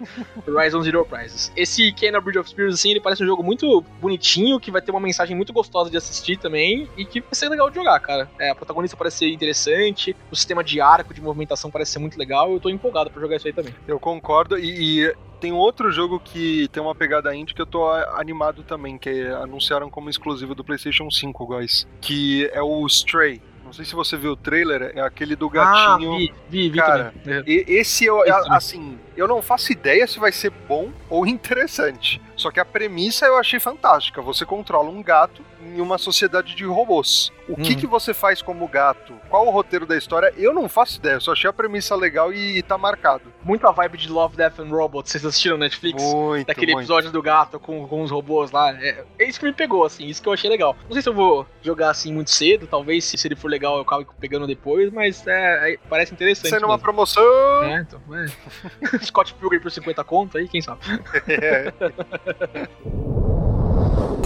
[0.48, 1.52] Horizon Zero Prizes.
[1.56, 4.92] Esse Kena Bridge of Spirits, assim, ele parece um jogo muito bonitinho, que vai ter
[4.92, 8.30] uma mensagem muito gostosa de assistir também, e que vai ser legal de jogar, cara.
[8.40, 12.18] É, a protagonista parece ser interessante, o sistema de arco, de movimentação parece ser muito
[12.18, 13.74] legal, eu tô empolgado pra jogar isso aí também.
[13.88, 17.88] Eu concordo e, e tem outro jogo que tem uma pegada indie que eu tô
[17.88, 23.42] animado também, que anunciaram como exclusivo do PlayStation 5, guys, que é o Stray.
[23.76, 26.14] Não sei se você viu o trailer, é aquele do gatinho.
[26.14, 27.40] Ah, vi, vi, vi Cara, também.
[27.40, 27.44] É.
[27.46, 32.22] E- esse eu, Esse assim, eu não faço ideia se vai ser bom ou interessante.
[32.36, 34.22] Só que a premissa eu achei fantástica.
[34.22, 37.32] Você controla um gato em uma sociedade de robôs.
[37.48, 37.78] O que Hum.
[37.78, 39.14] que você faz como gato?
[39.30, 40.34] Qual o roteiro da história?
[40.36, 41.14] Eu não faço ideia.
[41.16, 43.32] Eu só achei a premissa legal e, e tá marcado.
[43.44, 46.02] Muito a vibe de Love, Death and Robots, vocês assistiram Netflix?
[46.02, 46.84] Muito, Daquele muito.
[46.86, 48.72] episódio do gato com, com os robôs lá.
[48.84, 50.76] É, é isso que me pegou, assim, isso que eu achei legal.
[50.86, 53.76] Não sei se eu vou jogar assim muito cedo, talvez se, se ele for legal
[53.76, 56.50] eu acabe pegando depois, mas é, é- parece interessante.
[56.50, 57.24] Sendo uma promoção.
[57.64, 58.98] É, então, é.
[59.06, 60.82] Scott Pilgrim por 50 conto aí, quem sabe?
[61.28, 61.72] É.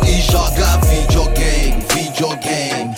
[0.08, 2.96] E joga videogame, videogame.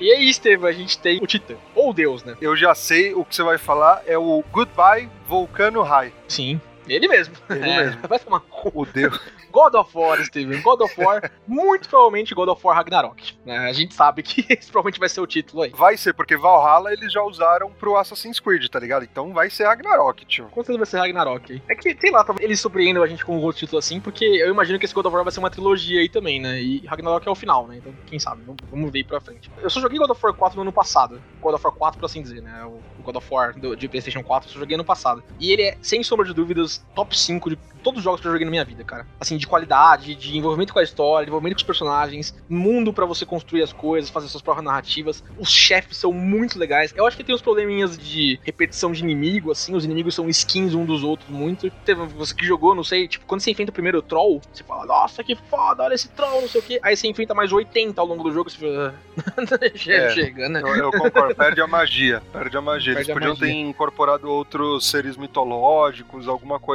[0.00, 2.34] E aí, Estevam, a gente tem o Titã, ou Deus, né?
[2.40, 4.02] Eu já sei o que você vai falar.
[4.06, 6.12] É o Goodbye Volcano High.
[6.28, 7.34] Sim, ele mesmo.
[7.50, 8.00] Ele É, mesmo.
[8.08, 8.42] Vai tomar
[8.74, 9.18] O Deus.
[9.52, 10.60] God of War, Steven.
[10.60, 13.34] God of War, muito provavelmente God of War Ragnarok.
[13.44, 13.58] né?
[13.58, 15.70] A gente sabe que esse provavelmente vai ser o título aí.
[15.70, 19.04] Vai ser, porque Valhalla eles já usaram pro Assassin's Creed, tá ligado?
[19.04, 20.46] Então vai ser Ragnarok, tio.
[20.46, 21.62] Com certeza vai ser Ragnarok.
[21.68, 24.50] É que, sei lá, eles surpreendam a gente com um outro título assim, porque eu
[24.50, 26.60] imagino que esse God of War vai ser uma trilogia aí também, né?
[26.60, 27.76] E Ragnarok é o final, né?
[27.78, 29.50] Então, quem sabe, vamos, ver aí pra frente.
[29.62, 31.22] Eu só joguei God of War 4 no ano passado.
[31.40, 32.64] God of War 4, por assim dizer, né?
[32.64, 35.22] O o God of War do- de PlayStation 4, eu só joguei ano passado.
[35.38, 38.32] E ele é, sem sombra de dúvidas, top 5 de todos os jogos que eu
[38.32, 39.06] joguei na minha vida, cara.
[39.20, 43.06] Assim, de qualidade, de envolvimento com a história, de envolvimento com os personagens, mundo pra
[43.06, 45.22] você construir as coisas, fazer suas próprias narrativas.
[45.38, 46.92] Os chefes são muito legais.
[46.96, 50.74] Eu acho que tem uns probleminhas de repetição de inimigo, assim, os inimigos são skins
[50.74, 51.70] um dos outros muito.
[51.84, 54.84] Teve você que jogou, não sei, tipo, quando você enfrenta o primeiro troll, você fala,
[54.84, 56.80] nossa, que foda, olha esse troll, não sei o quê.
[56.82, 58.94] Aí você enfrenta mais 80 ao longo do jogo, você fala,
[59.76, 60.10] chega, É.
[60.10, 60.60] chega, né?
[60.60, 62.20] Eu, eu concordo, perde a magia.
[62.32, 62.94] Perde a magia.
[62.94, 63.46] Eles Perde a podiam magia.
[63.46, 66.65] ter incorporado outros seres mitológicos, alguma coisa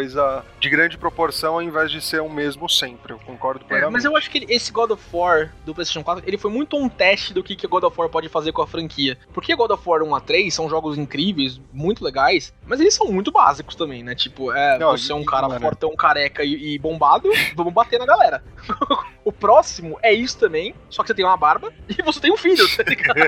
[0.60, 3.13] de grande proporção, ao invés de ser o mesmo sempre.
[3.13, 3.93] Eu concordo É, plenamente.
[3.93, 6.88] mas eu acho que esse God of War do PlayStation 4, ele foi muito um
[6.89, 9.17] teste do que, que God of War pode fazer com a franquia.
[9.34, 13.08] Porque God of War 1 a 3 são jogos incríveis, muito legais, mas eles são
[13.08, 14.15] muito básicos também, né?
[14.15, 15.60] Tipo, é, Não, você é um cara mano.
[15.62, 18.43] fortão, careca e, e bombado, vamos bater na galera.
[19.25, 22.38] o próximo é isso também, só que você tem uma barba e você tem um
[22.38, 23.19] filho, tá ligado?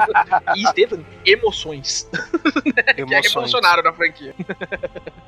[0.56, 2.08] e Stephen, emoções.
[2.94, 3.26] Que é Emoções.
[3.28, 4.34] revolucionário na franquia.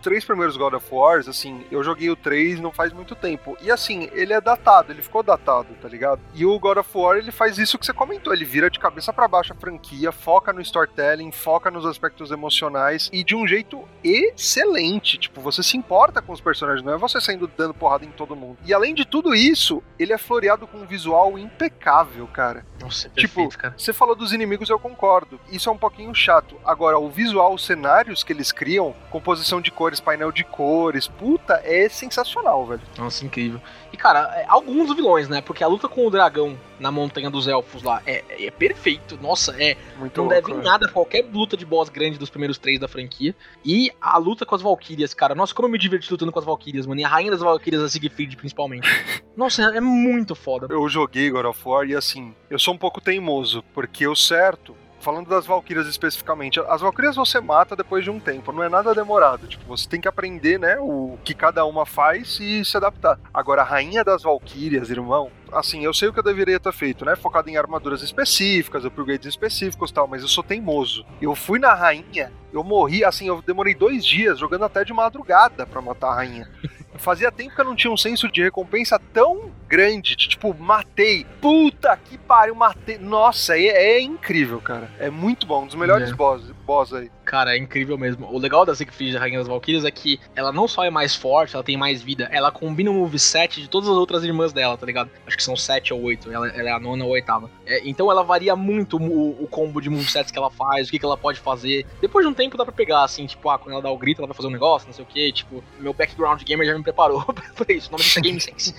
[0.03, 3.57] três primeiros God of Wars, assim, eu joguei o 3 não faz muito tempo.
[3.61, 6.21] E assim, ele é datado, ele ficou datado, tá ligado?
[6.35, 9.13] E o God of War, ele faz isso que você comentou, ele vira de cabeça
[9.13, 13.87] pra baixo a franquia, foca no storytelling, foca nos aspectos emocionais e de um jeito
[14.03, 15.19] excelente.
[15.19, 18.37] Tipo, você se importa com os personagens, não é você saindo dando porrada em todo
[18.37, 18.59] mundo.
[18.65, 22.65] E além de tudo isso, ele é floreado com um visual impecável, cara.
[22.81, 23.75] Nossa, é Tipo, perfeito, cara.
[23.77, 25.39] Você falou dos inimigos, eu concordo.
[25.51, 26.57] Isso é um pouquinho chato.
[26.65, 31.61] Agora, o visual, os cenários que eles criam, composição de cores, painel de cores, puta,
[31.65, 32.81] é sensacional, velho.
[32.97, 33.61] Nossa, incrível.
[33.93, 35.43] E, cara, é, alguns vilões, né?
[35.43, 39.19] Porque a luta com o dragão na montanha dos elfos lá é, é perfeito.
[39.21, 39.77] Nossa, é.
[39.99, 40.67] Muito Não louco, deve em velho.
[40.67, 43.37] nada a qualquer luta de boss grande dos primeiros três da franquia.
[43.63, 45.35] E a luta com as Valkyrias, cara.
[45.35, 47.03] Nossa, como eu me diverti lutando com as Valkyrias, mano.
[47.03, 48.89] E a rainha das Valkyrias, a Siegfried, principalmente.
[49.37, 50.69] Nossa, é muito foda.
[50.71, 54.75] Eu joguei God of War e assim, eu sou um pouco teimoso, porque o certo.
[55.03, 58.95] Falando das Valkyrias especificamente, as Valkyrias você mata depois de um tempo, não é nada
[58.95, 59.49] demorado.
[59.49, 63.19] Tipo, você tem que aprender, né, o que cada uma faz e se adaptar.
[63.35, 67.05] Agora, a Rainha das Valkyrias, irmão, assim, eu sei o que eu deveria ter feito,
[67.05, 67.15] né?
[67.17, 71.05] Focado em armaduras específicas, upgrades específicos e tal, mas eu sou teimoso.
[71.21, 75.67] Eu fui na Rainha, eu morri, assim, eu demorei dois dias jogando até de madrugada
[75.67, 76.49] pra matar a Rainha.
[76.97, 81.27] Fazia tempo que eu não tinha um senso de recompensa tão grande, de, tipo, matei.
[81.41, 82.99] Puta que pariu, matei.
[82.99, 84.89] Nossa, é, é incrível, cara.
[84.99, 86.15] É muito bom, um dos melhores É.
[86.15, 87.11] boss, boss aí.
[87.33, 88.31] Cara, é incrível mesmo.
[88.31, 91.17] O legal da Siegfried, da Rainha das Valkyrias, é que ela não só é mais
[91.17, 94.77] forte, ela tem mais vida, ela combina o moveset de todas as outras irmãs dela,
[94.77, 95.11] tá ligado?
[95.27, 97.51] Acho que são sete ou oito, ela, ela é a nona ou a oitava.
[97.65, 100.99] É, então ela varia muito o, o combo de movesets que ela faz, o que,
[100.99, 101.87] que ela pode fazer.
[102.03, 104.21] Depois de um tempo dá pra pegar, assim, tipo, ah, quando ela dá o grito,
[104.21, 105.33] ela vai fazer um negócio, não sei o que.
[105.33, 107.25] Tipo, meu background gamer já me preparou
[107.57, 107.89] pra isso.
[107.89, 108.75] O nome disso é Game Sense.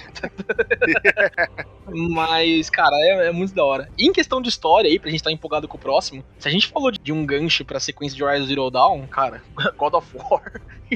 [1.89, 3.89] Mas, cara, é, é muito da hora.
[3.97, 6.51] E em questão de história aí, pra gente estar empolgado com o próximo, se a
[6.51, 9.43] gente falou de um gancho pra sequência de Horizon Zero Dawn, cara,
[9.79, 10.43] God of War,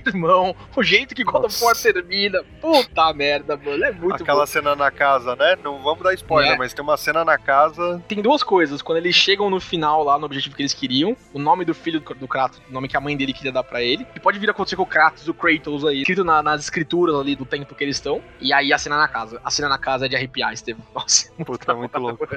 [0.06, 4.45] irmão, o jeito que God of War termina, puta merda, mano, é muito Aquela bom.
[4.45, 5.58] cena na casa, né?
[5.64, 6.58] Não vamos dar spoiler, É.
[6.58, 8.02] mas tem uma cena na casa.
[8.08, 11.39] Tem duas coisas, quando eles chegam no final lá, no objetivo que eles queriam, o
[11.39, 14.06] nome do filho do, Kratos, o nome que a mãe dele queria dar pra ele,
[14.16, 17.16] e pode vir a acontecer com o Kratos, o Kratos aí, escrito na- nas escrituras
[17.16, 19.39] ali do tempo que eles estão, e aí a cena na casa.
[19.43, 20.84] A cena na casa é de arrepiar, Estevam.
[20.93, 22.28] Nossa, Puta, é muito louco.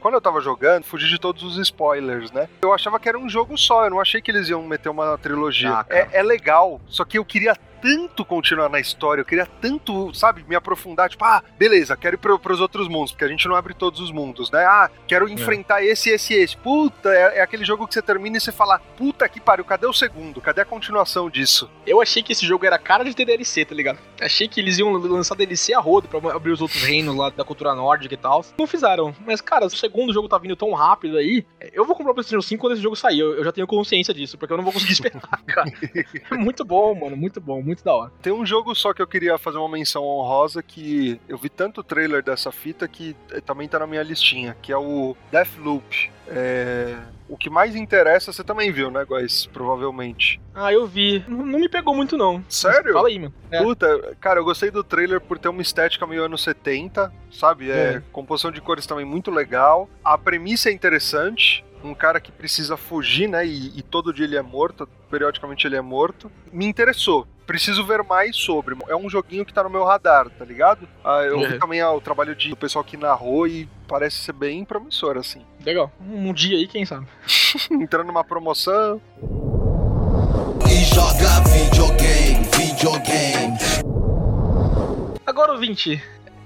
[0.00, 2.48] Quando eu tava jogando, fugi de todos os spoilers, né?
[2.62, 5.16] Eu achava que era um jogo só, eu não achei que eles iam meter uma
[5.18, 5.70] trilogia.
[5.72, 10.12] Ah, é, é legal, só que eu queria tanto continuar na história, eu queria tanto,
[10.14, 13.46] sabe, me aprofundar, tipo, ah, beleza, quero ir pro, pros outros mundos, porque a gente
[13.48, 14.64] não abre todos os mundos, né?
[14.64, 16.56] Ah, quero enfrentar esse, esse, esse.
[16.56, 19.86] Puta, é, é aquele jogo que você termina e você fala, puta que pariu, cadê
[19.86, 20.40] o segundo?
[20.40, 21.70] Cadê a continuação disso?
[21.86, 23.98] Eu achei que esse jogo era cara de ter DLC, tá ligado?
[24.20, 27.44] Achei que eles iam lançar DLC a rodo pra abrir os outros reinos lá da
[27.44, 28.44] cultura nórdica e tal.
[28.58, 29.14] Não fizeram.
[29.26, 31.44] Mas, cara, o segundo jogo tá vindo tão rápido aí.
[31.72, 33.20] Eu vou comprar o PlayStation 5 quando esse jogo sair.
[33.20, 35.70] Eu, eu já tenho consciência disso, porque eu não vou conseguir esperar, cara.
[36.30, 37.16] É muito bom, mano.
[37.16, 38.12] Muito bom, muito da hora.
[38.22, 41.82] Tem um jogo só que eu queria fazer uma menção honrosa que eu vi tanto
[41.82, 46.10] trailer dessa fita que eh, também tá na minha listinha, que é o Deathloop.
[46.28, 46.96] É...
[47.28, 49.46] O que mais interessa, você também viu, né, Góis?
[49.46, 50.40] Provavelmente.
[50.54, 51.24] Ah, eu vi.
[51.28, 52.44] Não, não me pegou muito, não.
[52.48, 52.92] Sério?
[52.92, 53.32] Fala aí, mano.
[53.50, 53.62] É.
[53.62, 57.70] Puta, cara, eu gostei do trailer por ter uma estética meio anos 70, sabe?
[57.70, 58.02] É, É.
[58.12, 59.88] composição de cores também muito legal.
[60.04, 61.64] A premissa é interessante.
[61.82, 63.46] Um cara que precisa fugir, né?
[63.46, 66.30] E, e todo dia ele é morto, periodicamente ele é morto.
[66.52, 67.26] Me interessou.
[67.50, 68.76] Preciso ver mais sobre.
[68.88, 70.86] É um joguinho que tá no meu radar, tá ligado?
[71.04, 71.58] Ah, eu vi Uhum.
[71.58, 75.44] também ah, o trabalho de, do pessoal que narrou e parece ser bem promissor, assim.
[75.66, 75.90] Legal.
[76.00, 77.08] Um dia aí, quem sabe.
[77.72, 79.02] Entrando numa promoção.
[80.64, 83.58] E joga videogame, videogame.
[85.26, 86.00] Agora, ouvinte.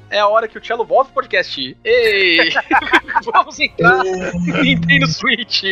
[0.09, 1.77] É a hora que o Cello volta pro podcast.
[1.85, 2.51] Ei!
[3.31, 4.03] Vamos entrar
[4.63, 5.65] Nintendo Switch.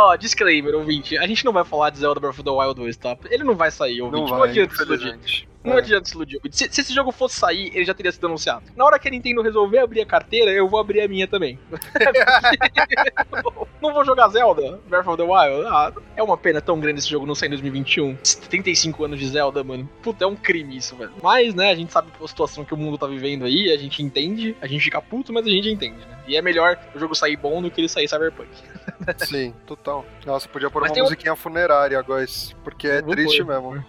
[0.00, 1.18] Ó, disclaimer, ouvinte.
[1.18, 3.16] A gente não vai falar de Zelda Breath of the Wild 2, tá?
[3.28, 4.20] Ele não vai sair, ouvinte.
[4.22, 5.18] Não Não, vai, adianta se iludir.
[5.64, 5.78] Não É.
[5.78, 6.40] adianta se iludir.
[6.52, 8.62] Se, se esse jogo fosse sair, ele já teria sido anunciado.
[8.76, 11.58] Na hora que a Nintendo resolver abrir a carteira, eu vou abrir a minha também.
[13.80, 15.66] não vou jogar Zelda, Breath of the Wild.
[15.68, 18.16] Ah, é uma pena tão grande esse jogo não sair em 2021.
[18.48, 19.88] 35 anos de Zelda, mano.
[20.02, 21.12] Puta, é um crime isso, velho.
[21.22, 24.02] Mas, né, a gente sabe a situação que o mundo tá vivendo aí, a gente
[24.02, 26.18] entende, a gente fica puto, mas a gente entende, né?
[26.26, 28.48] E é melhor o jogo sair bom do que ele sair Cyberpunk.
[29.24, 30.04] Sim, total.
[30.26, 32.54] Nossa, podia pôr Mas uma um- musiquinha funerária, Góis.
[32.64, 33.60] Porque é triste pôr.
[33.60, 33.84] mesmo.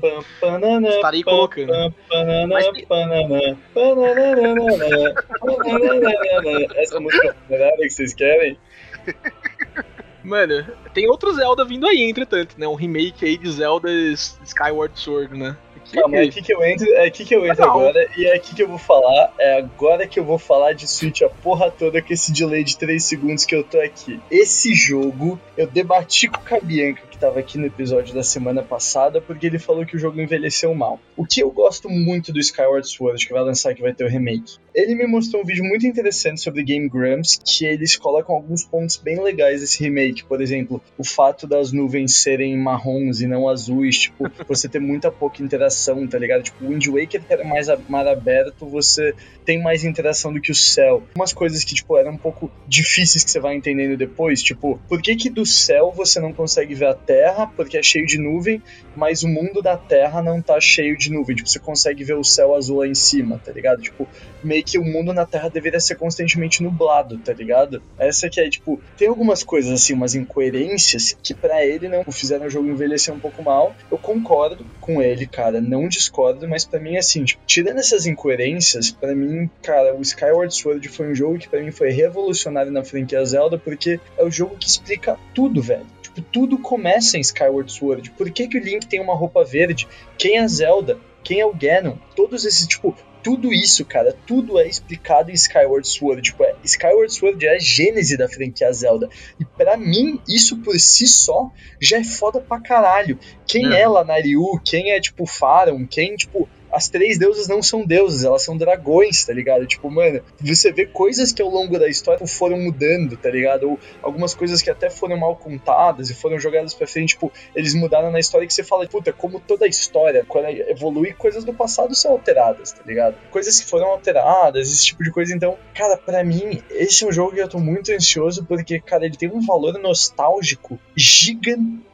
[0.00, 1.68] Pam, panana, Estarei pam, colocando.
[1.68, 3.58] pam, panana, Mas panana.
[6.76, 8.58] Essa música funerária que vocês querem?
[10.22, 12.66] Mano, tem outro Zelda vindo aí, entretanto, né?
[12.66, 15.54] Um remake aí de Zelda Skyward Sword, né?
[15.84, 17.70] Que- Calma, é aqui que eu entro, é aqui que eu entro Não.
[17.72, 20.88] agora, e é aqui que eu vou falar, é agora que eu vou falar de
[20.88, 24.18] Switch a porra toda com esse delay de 3 segundos que eu tô aqui.
[24.30, 29.20] Esse jogo, eu debati com o Cabianca, que tava aqui no episódio da semana passada,
[29.20, 31.00] porque ele falou que o jogo envelheceu mal.
[31.16, 34.08] O que eu gosto muito do Skyward Sword, que vai lançar, que vai ter o
[34.08, 38.64] remake, ele me mostrou um vídeo muito interessante sobre Game Grumps, que eles colocam alguns
[38.64, 40.24] pontos bem legais desse remake.
[40.24, 45.10] Por exemplo, o fato das nuvens serem marrons e não azuis, tipo, você ter muita
[45.10, 46.42] pouca interação, tá ligado?
[46.42, 49.14] Tipo, o Wind Waker, que era mais mar aberto, você
[49.44, 51.02] tem mais interação do que o céu.
[51.14, 55.00] Umas coisas que, tipo, eram um pouco difíceis que você vai entendendo depois, tipo, por
[55.00, 57.13] que que do céu você não consegue ver a Terra,
[57.56, 58.62] porque é cheio de nuvem,
[58.96, 61.36] mas o mundo da Terra não tá cheio de nuvem.
[61.36, 63.82] Tipo, você consegue ver o céu azul lá em cima, tá ligado?
[63.82, 64.08] Tipo,
[64.42, 67.82] meio que o mundo na Terra deveria ser constantemente nublado, tá ligado?
[67.98, 72.46] Essa que é, tipo, tem algumas coisas assim, umas incoerências que pra ele não fizeram
[72.46, 73.74] o jogo envelhecer um pouco mal.
[73.90, 78.90] Eu concordo com ele, cara, não discordo, mas pra mim assim, tipo, tirando essas incoerências,
[78.90, 82.84] pra mim, cara, o Skyward Sword foi um jogo que pra mim foi revolucionário na
[82.84, 85.86] franquia Zelda, porque é o jogo que explica tudo, velho.
[86.14, 88.10] Tipo, tudo começa em Skyward Sword.
[88.12, 89.88] Por que, que o Link tem uma roupa verde?
[90.16, 90.98] Quem é a Zelda?
[91.22, 91.96] Quem é o Ganon?
[92.14, 96.22] Todos esses, tipo, tudo isso, cara, tudo é explicado em Skyward Sword.
[96.22, 99.08] Tipo, é, Skyward Sword é a gênese da franquia Zelda.
[99.40, 101.50] E para mim, isso por si só
[101.80, 103.18] já é foda pra caralho.
[103.46, 107.86] Quem é, é Lanariu, quem é, tipo, Faron, quem, tipo, as três deusas não são
[107.86, 109.64] deuses, elas são dragões, tá ligado?
[109.66, 113.70] Tipo, mano, você vê coisas que ao longo da história foram mudando, tá ligado?
[113.70, 117.74] Ou algumas coisas que até foram mal contadas e foram jogadas pra frente, tipo, eles
[117.74, 121.54] mudaram na história que você fala, puta, como toda a história, quando evolui, coisas do
[121.54, 123.16] passado são alteradas, tá ligado?
[123.30, 125.34] Coisas que foram alteradas, esse tipo de coisa.
[125.34, 129.06] Então, cara, para mim, esse é um jogo que eu tô muito ansioso porque, cara,
[129.06, 131.84] ele tem um valor nostálgico gigantesco.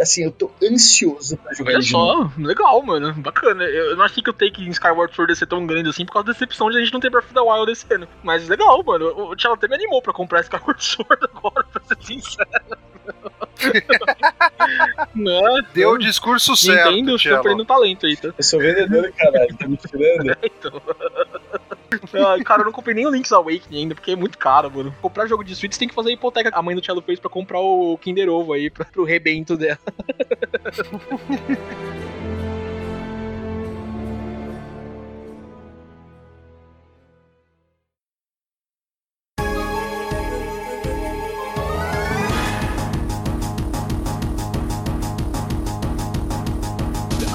[0.00, 3.12] Assim, eu tô ansioso pra jogar Olha só, legal, mano.
[3.14, 3.64] Bacana.
[3.64, 6.12] Eu não achei que o take em Skyward Sword ia ser tão grande assim por
[6.12, 8.08] causa da decepção de a gente não ter Breath of the Wild esse ano.
[8.22, 9.06] Mas legal, mano.
[9.30, 12.48] O Tchela até me animou pra comprar Skyward Sword agora, pra ser sincero.
[15.14, 16.92] não, Deu o discurso certo.
[16.92, 18.32] Entendo, estou perdendo talento aí, tá?
[18.36, 20.30] Eu sou vendedor, caralho, tá me tirando.
[20.42, 20.82] É, então.
[22.14, 24.94] Ah, cara, eu não comprei nem o Link's Awakening ainda, porque é muito caro, mano.
[25.00, 26.50] Comprar jogo de Switch tem que fazer a hipoteca.
[26.52, 29.78] A mãe do Tchelo fez pra comprar o Kinder Ovo aí, pra, pro rebento dela.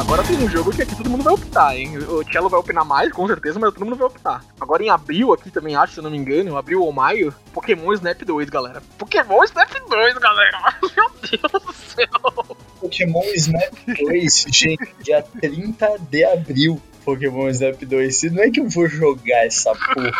[0.07, 1.97] Agora tem um jogo que aqui todo mundo vai optar, hein?
[1.97, 4.41] O Cello vai opinar mais, com certeza, mas todo mundo vai optar.
[4.57, 7.91] Agora em abril aqui também, acho, se eu não me engano, abril ou maio, Pokémon
[7.91, 8.81] Snap 2, galera.
[8.97, 10.75] Pokémon Snap 2, galera!
[10.95, 12.57] Meu Deus do céu!
[12.79, 16.81] Pokémon Snap 2, gente, dia 30 de abril.
[17.07, 18.23] Pokémon Snap 2.
[18.33, 20.11] Não é que eu vou jogar essa porra.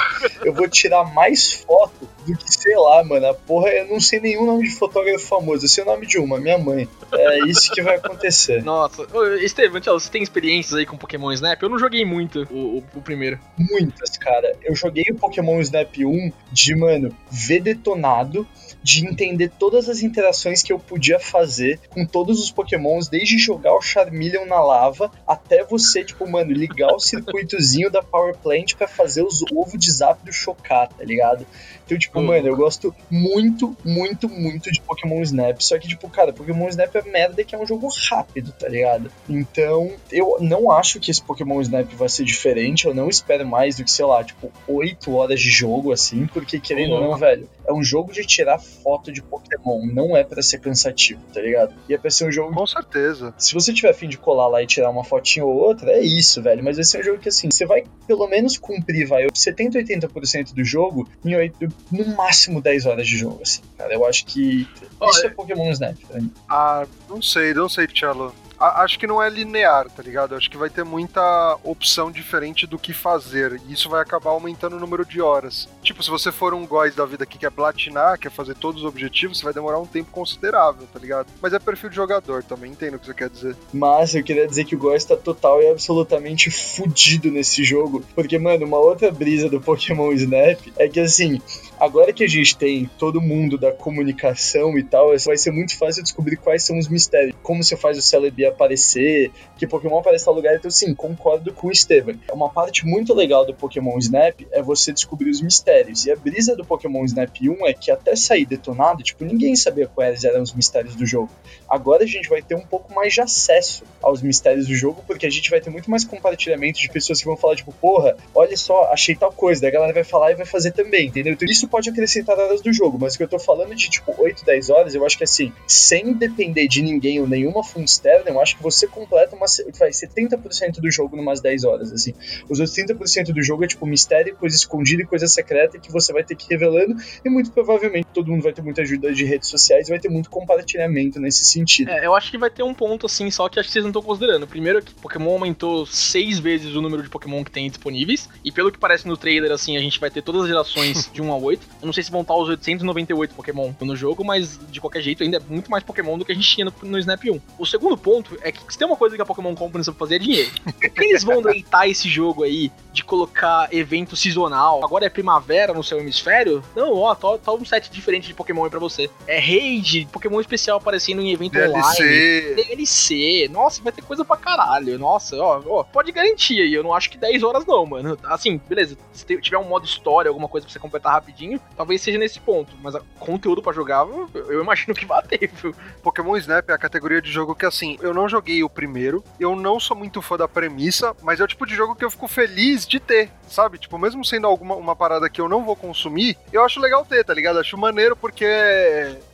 [0.46, 3.28] Eu vou tirar mais foto do que, sei lá, mano.
[3.28, 5.66] A porra, eu não sei nenhum nome de fotógrafo famoso.
[5.66, 6.88] Eu sei o nome de uma, minha mãe.
[7.12, 8.64] É isso que vai acontecer.
[8.64, 9.06] Nossa.
[9.42, 11.62] Estevam, você tem experiências aí com Pokémon Snap?
[11.62, 13.38] Eu não joguei muito o, o, o, primeiro.
[13.58, 14.56] Muitas, cara.
[14.64, 18.48] Eu joguei o Pokémon Snap 1 de, mano, ver detonado
[18.82, 23.76] de entender todas as interações que eu podia fazer com todos os pokémons, desde jogar
[23.76, 28.88] o Charmeleon na lava até você, tipo, mano, ligar o circuitozinho da Power Plant para
[28.88, 31.46] fazer os ovos de zap do Chocar, tá ligado?
[31.88, 32.26] Então, tipo, uhum.
[32.26, 35.62] mano, eu gosto muito, muito, muito de Pokémon Snap.
[35.62, 39.10] Só que, tipo, cara, Pokémon Snap é merda que é um jogo rápido, tá ligado?
[39.30, 42.86] Então, eu não acho que esse Pokémon Snap vai ser diferente.
[42.86, 46.60] Eu não espero mais do que, sei lá, tipo, 8 horas de jogo, assim, porque
[46.60, 47.04] querendo uhum.
[47.04, 50.60] ou não, velho, é um jogo de tirar foto de Pokémon, não é para ser
[50.60, 51.74] cansativo, tá ligado?
[51.88, 52.54] E é pra ser um jogo.
[52.54, 53.34] Com certeza.
[53.38, 56.42] Se você tiver afim de colar lá e tirar uma fotinha ou outra, é isso,
[56.42, 56.64] velho.
[56.68, 60.54] Mas esse é um jogo que, assim, você vai pelo menos cumprir, vai, 70, 80%
[60.54, 63.94] do jogo em 8, no máximo 10 horas de jogo, assim, cara.
[63.94, 64.68] Eu acho que.
[65.00, 66.30] Olha, isso é Pokémon Snap pra mim.
[66.50, 70.36] Ah, não sei, não sei, Tchelo acho que não é linear, tá ligado?
[70.36, 73.60] Acho que vai ter muita opção diferente do que fazer.
[73.68, 75.68] E isso vai acabar aumentando o número de horas.
[75.82, 78.88] Tipo, se você for um góis da vida que quer platinar, quer fazer todos os
[78.88, 81.28] objetivos, você vai demorar um tempo considerável, tá ligado?
[81.42, 83.56] Mas é perfil de jogador também, entendo o que você quer dizer.
[83.74, 88.04] Mas eu queria dizer que o góis tá total e absolutamente fudido nesse jogo.
[88.16, 91.42] Porque, mano, uma outra brisa do Pokémon Snap é que assim,
[91.80, 96.04] agora que a gente tem todo mundo da comunicação e tal, vai ser muito fácil
[96.04, 97.36] descobrir quais são os mistérios.
[97.44, 100.56] Como você faz o Celebi aparecer, que Pokémon aparece em tal lugar.
[100.56, 102.20] Então, sim, concordo com o Steven.
[102.32, 106.06] Uma parte muito legal do Pokémon Snap é você descobrir os mistérios.
[106.06, 109.88] E a brisa do Pokémon Snap 1 é que até sair detonado, tipo, ninguém sabia
[109.88, 111.30] quais eram os mistérios do jogo.
[111.70, 115.26] Agora a gente vai ter um pouco mais de acesso aos mistérios do jogo, porque
[115.26, 118.56] a gente vai ter muito mais compartilhamento de pessoas que vão falar, tipo, porra, olha
[118.56, 119.62] só, achei tal coisa.
[119.62, 121.34] Daí a galera vai falar e vai fazer também, entendeu?
[121.34, 124.14] Então isso pode acrescentar horas do jogo, mas o que eu tô falando de, tipo,
[124.18, 128.30] 8, 10 horas, eu acho que assim, sem depender de ninguém ou nenhuma fonte externa,
[128.30, 129.46] eu acho que você completa uma,
[129.78, 132.14] vai 70% do jogo numas 10 horas, assim.
[132.50, 136.14] Os outros 30% do jogo é tipo mistério, coisa escondida e coisa secreta que você
[136.14, 139.24] vai ter que ir revelando e muito provavelmente todo mundo vai ter muita ajuda de
[139.26, 141.90] redes sociais e vai ter muito compartilhamento nesse sentido.
[141.90, 143.90] É, eu acho que vai ter um ponto assim, só que acho que vocês não
[143.90, 144.48] estão considerando.
[144.48, 148.72] Primeiro que Pokémon aumentou seis vezes o número de Pokémon que tem disponíveis e pelo
[148.72, 151.38] que parece no trailer assim, a gente vai ter todas as gerações de 1 a
[151.38, 151.57] 8.
[151.82, 155.24] Eu não sei se vão estar os 898 Pokémon no jogo, mas de qualquer jeito
[155.24, 157.40] ainda é muito mais Pokémon do que a gente tinha no, no Snap 1.
[157.58, 160.16] O segundo ponto é que se tem uma coisa que a Pokémon Company sabe fazer
[160.16, 160.52] é dinheiro.
[160.98, 164.84] Eles vão deitar esse jogo aí de colocar evento sazonal?
[164.84, 166.64] Agora é primavera no seu hemisfério?
[166.76, 169.10] Não, ó, tá, tá um set diferente de Pokémon aí pra você.
[169.28, 172.04] É raid, Pokémon especial aparecendo em evento DLC.
[172.04, 172.56] online.
[172.56, 173.48] DLC.
[173.52, 174.98] Nossa, vai ter coisa pra caralho.
[174.98, 176.74] Nossa, ó, ó, pode garantir aí.
[176.74, 178.18] Eu não acho que 10 horas não, mano.
[178.24, 178.98] Assim, beleza.
[179.14, 182.76] Se tiver um modo história, alguma coisa pra você completar rapidinho, talvez seja nesse ponto.
[182.82, 185.74] Mas conteúdo pra jogar, eu imagino que vai ter, viu?
[186.02, 189.56] Pokémon Snap é a categoria de jogo que, assim, eu não joguei o primeiro, eu
[189.56, 192.28] não sou muito fã da premissa, mas é o tipo de jogo que eu fico
[192.28, 193.78] feliz de ter, sabe?
[193.78, 197.24] Tipo, mesmo sendo alguma uma parada que eu não vou consumir, eu acho legal ter,
[197.24, 197.60] tá ligado?
[197.60, 198.48] Acho maneiro porque,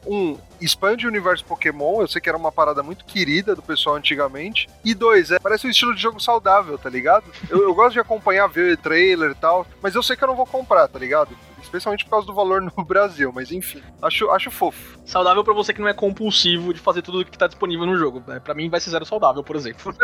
[0.05, 3.95] um, expande o universo Pokémon, eu sei que era uma parada muito querida do pessoal
[3.95, 7.25] antigamente, e dois, é, parece um estilo de jogo saudável, tá ligado?
[7.49, 10.35] Eu, eu gosto de acompanhar, ver trailer e tal, mas eu sei que eu não
[10.35, 11.35] vou comprar, tá ligado?
[11.73, 14.99] Especialmente por causa do valor no Brasil, mas enfim, acho, acho fofo.
[15.03, 18.23] Saudável pra você que não é compulsivo de fazer tudo que tá disponível no jogo.
[18.27, 18.39] Né?
[18.39, 19.91] Pra mim vai ser zero saudável, por exemplo.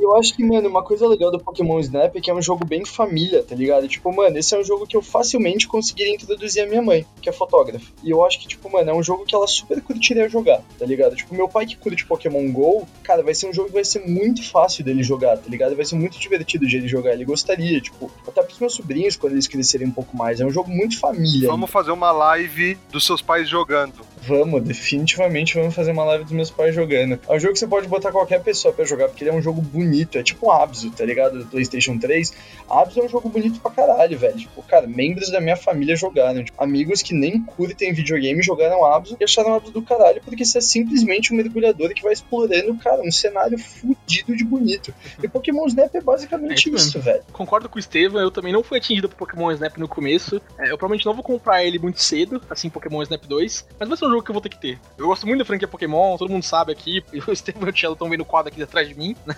[0.00, 2.64] Eu acho que, mano, uma coisa legal do Pokémon Snap é que é um jogo
[2.64, 3.86] bem família, tá ligado?
[3.86, 7.28] Tipo, mano, esse é um jogo que eu facilmente conseguiria introduzir a minha mãe, que
[7.28, 7.84] é fotógrafa.
[8.02, 10.86] E eu acho que, tipo, mano, é um jogo que ela super curtiria jogar, tá
[10.86, 11.14] ligado?
[11.14, 14.06] Tipo, meu pai que curte Pokémon GO, cara, vai ser um jogo que vai ser
[14.06, 15.76] muito fácil dele jogar, tá ligado?
[15.76, 17.12] Vai ser muito divertido de ele jogar.
[17.12, 20.40] Ele gostaria, tipo, até pros meus sobrinhos, quando eles crescerem um pouco mais.
[20.40, 21.48] É um jogo muito família.
[21.48, 23.94] Vamos fazer uma live dos seus pais jogando.
[24.22, 27.18] Vamos, definitivamente vamos fazer uma live dos meus pais jogando.
[27.28, 29.42] É um jogo que você pode botar qualquer pessoa pra jogar, porque ele é um
[29.42, 29.89] jogo bonito.
[30.18, 31.38] É tipo um Abzu, tá ligado?
[31.38, 32.32] Do PlayStation 3.
[32.68, 34.36] Abzu é um jogo bonito pra caralho, velho.
[34.36, 36.44] Tipo, cara, membros da minha família jogaram.
[36.44, 40.58] Tipo, amigos que nem curtem videogame jogaram Abzu e acharam Abzu do caralho, porque isso
[40.58, 44.94] é simplesmente um mergulhador que vai explorando, cara, um cenário fudido de bonito.
[45.22, 47.22] E Pokémon Snap é basicamente É isso isso, velho.
[47.32, 50.40] Concordo com o Estevam, eu também não fui atingido por Pokémon Snap no começo.
[50.58, 53.96] É, eu provavelmente não vou comprar ele muito cedo, assim, Pokémon Snap 2, mas vai
[53.96, 54.78] ser um jogo que eu vou ter que ter.
[54.98, 57.92] Eu gosto muito da franquia Pokémon, todo mundo sabe aqui, o Estevam e o Cello
[57.94, 59.34] estão vendo o quadro aqui atrás de mim, né?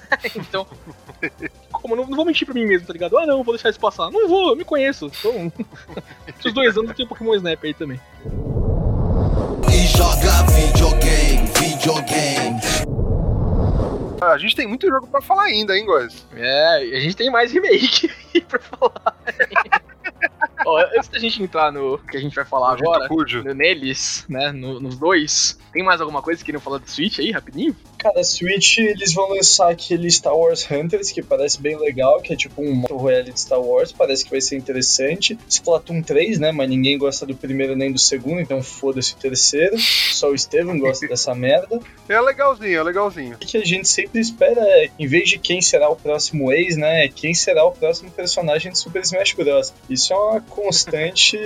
[0.48, 0.66] Então,
[1.72, 3.16] como, não, não vou mentir pra mim mesmo, tá ligado?
[3.18, 4.10] Ah, não, vou deixar isso passar.
[4.10, 5.06] Não vou, eu me conheço.
[5.18, 5.52] Então,
[6.38, 8.00] esses dois anos eu tenho Pokémon Snap aí também.
[9.72, 12.60] E joga videogame, videogame.
[14.20, 16.24] Ah, A gente tem muito jogo pra falar ainda, hein, Góis?
[16.36, 19.16] É, e a gente tem mais remake aí pra falar.
[20.66, 24.24] Ó, antes da gente entrar no que a gente vai falar Nojento agora, no- neles,
[24.28, 27.74] né, no- nos dois, tem mais alguma coisa que queriam falar do Switch aí, rapidinho?
[27.98, 32.36] Cara, Switch, eles vão lançar aquele Star Wars Hunters, que parece bem legal, que é
[32.36, 35.38] tipo um Battle Royale de Star Wars, parece que vai ser interessante.
[35.48, 39.76] Splatoon 3, né, mas ninguém gosta do primeiro nem do segundo, então foda-se o terceiro.
[39.78, 41.78] Só o Steven gosta dessa merda.
[42.08, 43.34] É legalzinho, é legalzinho.
[43.36, 46.76] O que a gente sempre espera é, em vez de quem será o próximo ex,
[46.76, 49.72] né, quem será o próximo personagem de Super Smash Bros.
[49.88, 51.38] Isso é uma constante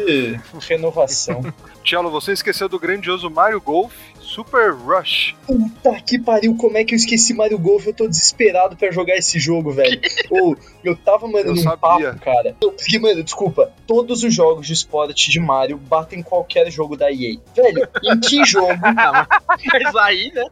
[0.68, 1.40] renovação.
[1.84, 5.36] Tielo, você esqueceu do grandioso Mario Golf Super Rush.
[5.46, 7.86] Puta que pariu, como é que eu esqueci Mario Golf?
[7.86, 10.00] Eu tô desesperado pra jogar esse jogo, velho.
[10.28, 11.76] Ou, eu tava, mano, Eu num sabia.
[11.78, 12.57] papo, cara.
[12.61, 17.11] Eu- Porque, mano, desculpa, todos os jogos de esporte de Mario batem qualquer jogo da
[17.11, 17.36] EA.
[17.54, 18.66] Velho, em que jogo?
[18.82, 20.44] Mas aí, né?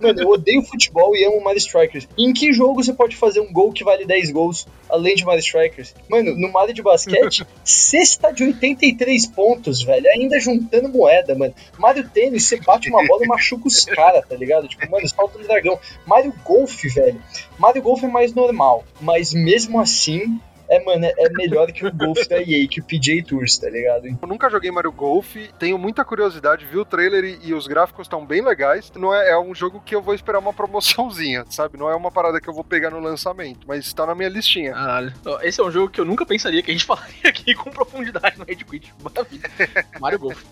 [0.00, 2.08] Mano, eu odeio futebol e amo Mario Strikers.
[2.18, 5.40] Em que jogo você pode fazer um gol que vale 10 gols, além de Mario
[5.40, 5.94] Strikers?
[6.08, 10.06] Mano, no Mario de basquete, cesta de 83 pontos, velho.
[10.10, 11.54] Ainda juntando moeda, mano.
[11.78, 14.68] Mario Tênis, você bate uma bola e machuca os caras, tá ligado?
[14.68, 15.78] Tipo, mano, salto do dragão.
[16.06, 17.20] Mario Golf, velho.
[17.58, 20.40] Mario Golf é mais normal, mas mesmo assim.
[20.74, 24.08] É, mano, é melhor que o Golf da EA, que o PJ Tours, tá ligado?
[24.08, 28.06] Eu nunca joguei Mario Golf, tenho muita curiosidade, vi o trailer e, e os gráficos
[28.06, 28.90] estão bem legais.
[28.96, 31.78] Não é, é um jogo que eu vou esperar uma promoçãozinha, sabe?
[31.78, 34.72] Não é uma parada que eu vou pegar no lançamento, mas tá na minha listinha.
[34.72, 35.12] Caralho.
[35.42, 38.36] Esse é um jogo que eu nunca pensaria que a gente falaria aqui com profundidade
[38.36, 38.92] no Red Quit.
[39.00, 39.50] Maravilha.
[40.00, 40.42] Mario Golf.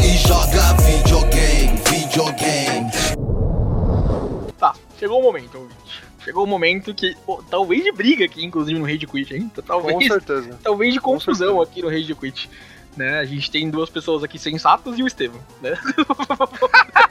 [0.00, 2.90] E joga videogame, videogame.
[4.56, 6.05] Tá, chegou o momento, ouvinte.
[6.26, 9.48] Chegou o momento que, pô, talvez de briga aqui, inclusive, no Rage Quit, hein?
[9.54, 10.58] Com Talvez, certeza.
[10.62, 12.50] talvez de com confusão aqui no Rage Quit.
[12.96, 13.18] Né?
[13.20, 15.78] A gente tem duas pessoas aqui sensatas e o Estevam, né?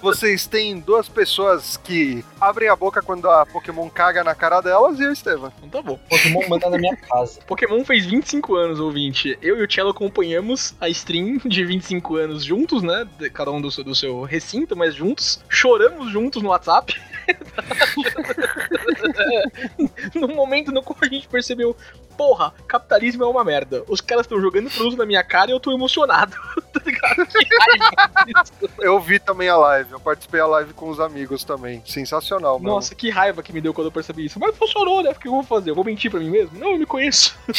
[0.00, 4.98] Vocês têm duas pessoas que abrem a boca quando a Pokémon caga na cara delas
[5.00, 5.52] e o Estevam.
[5.58, 5.98] Então tá bom.
[6.08, 7.40] Pokémon manda na minha casa.
[7.46, 9.36] Pokémon fez 25 anos, ouvinte.
[9.42, 13.06] Eu e o Cello acompanhamos a stream de 25 anos juntos, né?
[13.18, 15.40] De- Cada um do seu, do seu recinto, mas juntos.
[15.48, 17.00] Choramos juntos no WhatsApp.
[20.14, 21.76] no momento no qual a gente percebeu,
[22.16, 23.84] porra, capitalismo é uma merda.
[23.88, 26.36] Os caras estão jogando produto na minha cara e eu tô emocionado.
[26.72, 27.26] tá ligado?
[27.26, 28.70] Que raiva disso.
[28.78, 31.82] Eu vi também a live, eu participei da live com os amigos também.
[31.84, 32.74] Sensacional, mano.
[32.74, 34.38] Nossa, que raiva que me deu quando eu percebi isso.
[34.38, 35.10] Mas funcionou, né?
[35.10, 35.70] O que eu vou fazer?
[35.70, 36.58] Eu vou mentir pra mim mesmo?
[36.58, 37.36] Não, eu me conheço.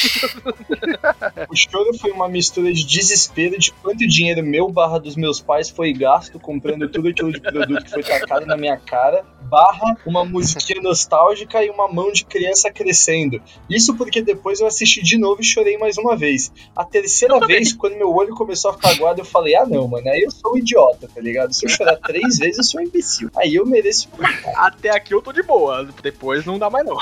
[1.50, 5.70] O choro foi uma mistura de desespero de quanto dinheiro meu barra dos meus pais
[5.70, 10.26] foi gasto comprando tudo aquilo de produto que foi tacado na minha cara, barra uma
[10.26, 13.42] musiquinha nostálgica e uma mão de criança crescendo.
[13.70, 16.52] Isso porque depois eu assisti de novo e chorei mais uma vez.
[16.76, 20.10] A terceira vez, quando meu olho começou a ficar aguado, eu falei, ah não, mano,
[20.10, 21.54] aí eu sou um idiota, tá ligado?
[21.54, 23.30] Se eu chorar três vezes, eu sou um imbecil.
[23.36, 24.10] Aí eu mereço
[24.56, 25.88] Até aqui eu tô de boa.
[26.02, 26.98] Depois não dá mais não.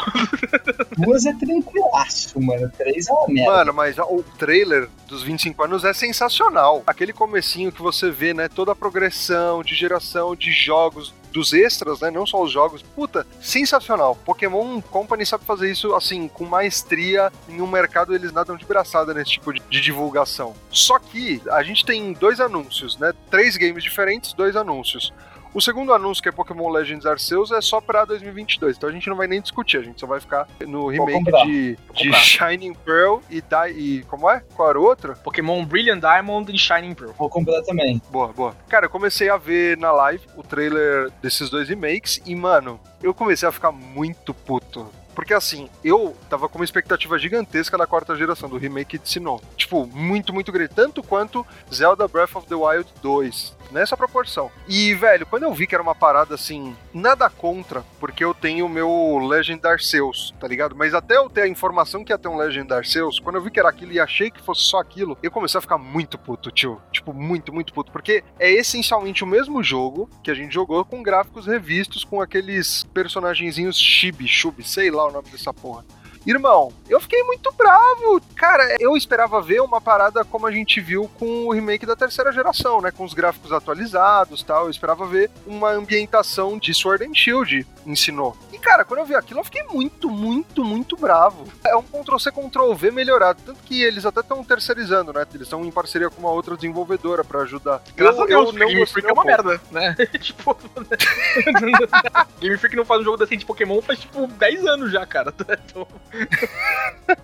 [0.98, 2.72] duas é tranquilaço, mano.
[2.78, 3.52] Três é uma merda.
[3.52, 6.84] Mano, mas o trailer dos 25 anos é sensacional.
[6.86, 12.00] Aquele comecinho que você vê, né, toda a progressão de geração de jogos, dos extras,
[12.02, 12.82] né, não só os jogos.
[12.82, 14.16] Puta, sensacional.
[14.16, 17.32] Pokémon Company sabe fazer isso, assim, com maestria.
[17.50, 20.54] Em um mercado eles nadam de braçada nesse tipo de, de divulgação.
[20.70, 25.14] Só que a gente tem dois anúncios, né, três games diferentes, dois anúncios.
[25.54, 28.78] O segundo anúncio, que é Pokémon Legends Arceus, é só pra 2022.
[28.78, 31.78] Então a gente não vai nem discutir, a gente só vai ficar no remake de,
[31.94, 32.14] de.
[32.14, 34.04] Shining Pearl e, Di e.
[34.04, 34.42] Como é?
[34.56, 35.14] Qual era o outro?
[35.24, 37.12] Pokémon Brilliant Diamond e Shining Pearl.
[37.18, 38.02] Vou comprar também.
[38.10, 38.56] Boa, boa.
[38.70, 43.14] Cara, eu comecei a ver na live o trailer desses dois remakes e, mano, eu
[43.14, 44.90] comecei a ficar muito puto.
[45.14, 49.42] Porque assim, eu tava com uma expectativa gigantesca da quarta geração, do remake de Sinnoh.
[49.58, 50.74] Tipo, muito, muito grande.
[50.74, 53.61] Tanto quanto Zelda Breath of the Wild 2.
[53.72, 54.52] Nessa proporção.
[54.68, 58.66] E, velho, quando eu vi que era uma parada assim, nada contra, porque eu tenho
[58.66, 60.76] o meu Legend Arceus, tá ligado?
[60.76, 63.50] Mas até eu ter a informação que ia ter um Legend Arceus, quando eu vi
[63.50, 66.52] que era aquilo e achei que fosse só aquilo, eu comecei a ficar muito puto,
[66.52, 66.82] tio.
[66.92, 67.92] Tipo, muito, muito puto.
[67.92, 72.84] Porque é essencialmente o mesmo jogo que a gente jogou com gráficos revistos, com aqueles
[72.94, 75.86] personagenzinhos chibi, chubi, sei lá o nome dessa porra.
[76.26, 78.22] Irmão, eu fiquei muito bravo.
[78.36, 82.32] Cara, eu esperava ver uma parada como a gente viu com o remake da terceira
[82.32, 82.92] geração, né?
[82.92, 84.66] Com os gráficos atualizados tal.
[84.66, 88.38] Eu esperava ver uma ambientação de Sword and Shield ensinou.
[88.54, 91.46] E, cara, quando eu vi aquilo, eu fiquei muito, muito, muito bravo.
[91.66, 93.42] É um Ctrl-C, Ctrl-V melhorado.
[93.44, 95.26] Tanto que eles até estão terceirizando, né?
[95.34, 97.82] Eles estão em parceria com uma outra desenvolvedora pra ajudar.
[97.96, 99.96] Graças Eu- a Deus, eu porque Game Freak é uma um merda, né?
[100.22, 100.56] tipo.
[102.40, 105.34] Game Freak não faz um jogo decente de Pokémon faz tipo 10 anos já, cara.
[105.72, 105.88] Então,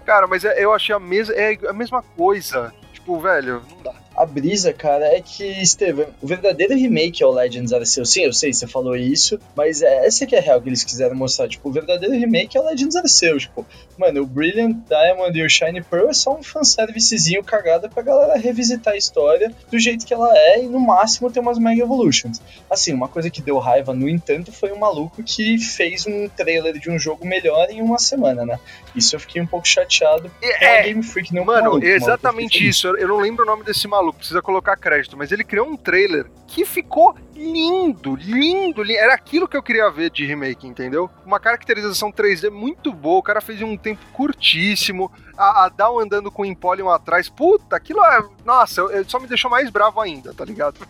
[0.06, 2.74] Cara, mas é- eu achei a, mes é a mesma coisa.
[2.94, 3.94] Tipo, velho, não dá.
[4.18, 8.12] A brisa, cara, é que, Estevam, o verdadeiro remake é o Legends Arceus.
[8.12, 10.84] Sim, eu sei, você falou isso, mas é, essa que é a real que eles
[10.84, 11.48] quiseram mostrar.
[11.48, 13.44] Tipo, o verdadeiro remake é o Legends Arceus.
[13.44, 13.64] Tipo,
[13.96, 18.38] mano, o Brilliant Diamond e o Shiny Pearl é só um fanservicezinho cagado pra galera
[18.38, 22.42] revisitar a história do jeito que ela é e no máximo ter umas Mega Evolutions.
[22.70, 26.80] Assim, uma coisa que deu raiva, no entanto, foi um maluco que fez um trailer
[26.80, 28.60] de um jogo melhor em uma semana, né?
[28.96, 32.88] Isso eu fiquei um pouco chateado a É, Game Freak, não Mano, maluco, exatamente isso.
[32.88, 36.28] Eu não lembro o nome desse maluco, precisa colocar crédito, mas ele criou um trailer
[36.48, 39.00] que ficou lindo, lindo, lindo.
[39.00, 41.10] Era aquilo que eu queria ver de remake, entendeu?
[41.26, 46.00] Uma caracterização 3D muito boa, o cara fez em um tempo curtíssimo, a, a Down
[46.00, 47.30] andando com o Empoleon atrás.
[47.30, 48.24] Puta, aquilo é.
[48.46, 50.80] Nossa, eu- eu- só me deixou mais bravo ainda, tá ligado?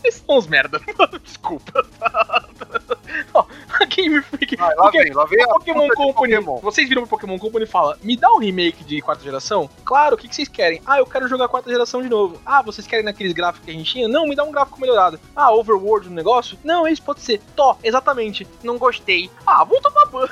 [0.00, 0.80] Vocês são uns merda.
[1.22, 1.86] Desculpa.
[3.34, 3.44] Ó,
[3.80, 4.56] a Game Freak.
[4.56, 6.34] Vai, lá vem, lá vem a Pokémon Company.
[6.36, 6.56] Pokémon.
[6.60, 9.68] Vocês viram o Pokémon Company e fala: Me dá um remake de quarta geração?
[9.84, 10.80] Claro, o que, que vocês querem?
[10.86, 12.40] Ah, eu quero jogar quarta geração de novo.
[12.44, 14.08] Ah, vocês querem naqueles gráficos que a gente tinha?
[14.08, 15.18] Não, me dá um gráfico melhorado.
[15.34, 16.58] Ah, Overworld no negócio?
[16.64, 17.40] Não, isso pode ser.
[17.56, 18.46] Tó, exatamente.
[18.62, 19.30] Não gostei.
[19.46, 20.30] Ah, vou tomar banho,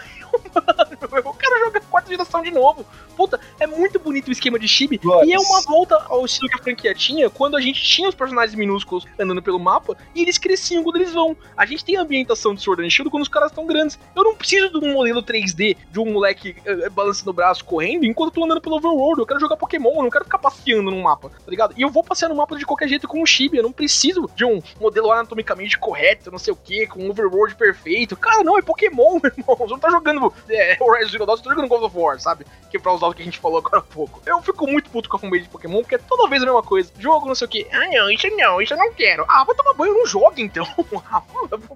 [0.54, 1.24] mano.
[1.24, 2.84] Eu quero jogar quarta geração de novo.
[3.16, 5.00] Puta, é muito bonito o esquema de chibi.
[5.24, 8.14] E é uma volta ao estilo que a franquia tinha quando a gente tinha os
[8.14, 11.36] personagens minúsculos andando pelo mapa e eles cresciam quando eles vão.
[11.56, 13.98] A gente tem a ambientação de Sword and Shield quando os caras estão grandes.
[14.14, 18.04] Eu não preciso de um modelo 3D de um moleque eh, balançando o braço correndo
[18.04, 19.20] enquanto eu tô andando pelo overworld.
[19.20, 21.74] Eu quero jogar Pokémon, eu não quero ficar passeando no mapa, tá ligado?
[21.76, 23.56] E eu vou passear no mapa de qualquer jeito com o chibi.
[23.56, 27.54] Eu não preciso de um modelo anatomicamente correto, não sei o que, com um overworld
[27.54, 28.16] perfeito.
[28.16, 29.56] Cara, não, é Pokémon, meu irmão.
[29.56, 32.46] Você não tá jogando é, Horizon Zero Dawn, você tá jogando God of War, sabe?
[32.70, 34.20] Que é pra usar o que a gente falou agora há pouco.
[34.26, 36.62] Eu fico muito puto com a fanbase de Pokémon, porque é toda vez a mesma
[36.62, 36.90] coisa.
[36.98, 37.66] Jogo, não sei o que.
[37.72, 39.24] Ah, não, isso não, isso eu não quero.
[39.28, 40.66] Ah, vai tomar banho, não joga então.
[41.10, 41.22] Ah,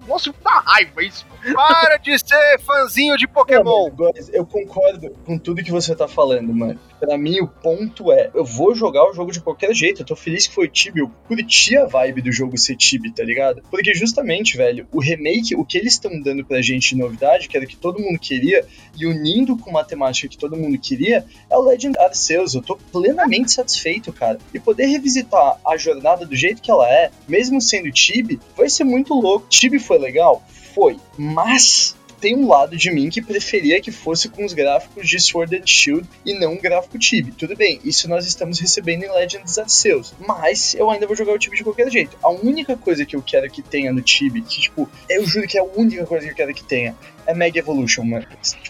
[0.07, 1.25] Nossa, dá raiva isso.
[1.53, 3.85] Para de ser fãzinho de Não, Pokémon!
[3.85, 6.79] mas, Góis, eu concordo com tudo que você tá falando, mano.
[7.01, 10.03] Pra mim, o ponto é: eu vou jogar o jogo de qualquer jeito.
[10.03, 10.99] Eu tô feliz que foi Tibi.
[10.99, 13.63] Eu curti a vibe do jogo ser Tibi, tá ligado?
[13.71, 17.57] Porque, justamente, velho, o remake, o que eles estão dando pra gente de novidade, que
[17.57, 18.63] era que todo mundo queria,
[18.95, 22.53] e unindo com uma temática que todo mundo queria, é o Legend Arceus.
[22.53, 24.37] Eu tô plenamente satisfeito, cara.
[24.53, 28.83] E poder revisitar a jornada do jeito que ela é, mesmo sendo Tibi, vai ser
[28.83, 29.47] muito louco.
[29.49, 30.43] Tibi foi legal?
[30.75, 30.97] Foi.
[31.17, 35.57] Mas tem um lado de mim que preferia que fosse com os gráficos de Sword
[35.57, 37.33] and Shield e não um gráfico Tibia.
[37.35, 41.39] Tudo bem, isso nós estamos recebendo em Legends Arceus, mas eu ainda vou jogar o
[41.39, 42.15] Tibia de qualquer jeito.
[42.21, 45.57] A única coisa que eu quero que tenha no Tibia, que tipo, eu juro que
[45.57, 46.95] é a única coisa que eu quero que tenha,
[47.25, 48.25] é Mega Evolution, mano.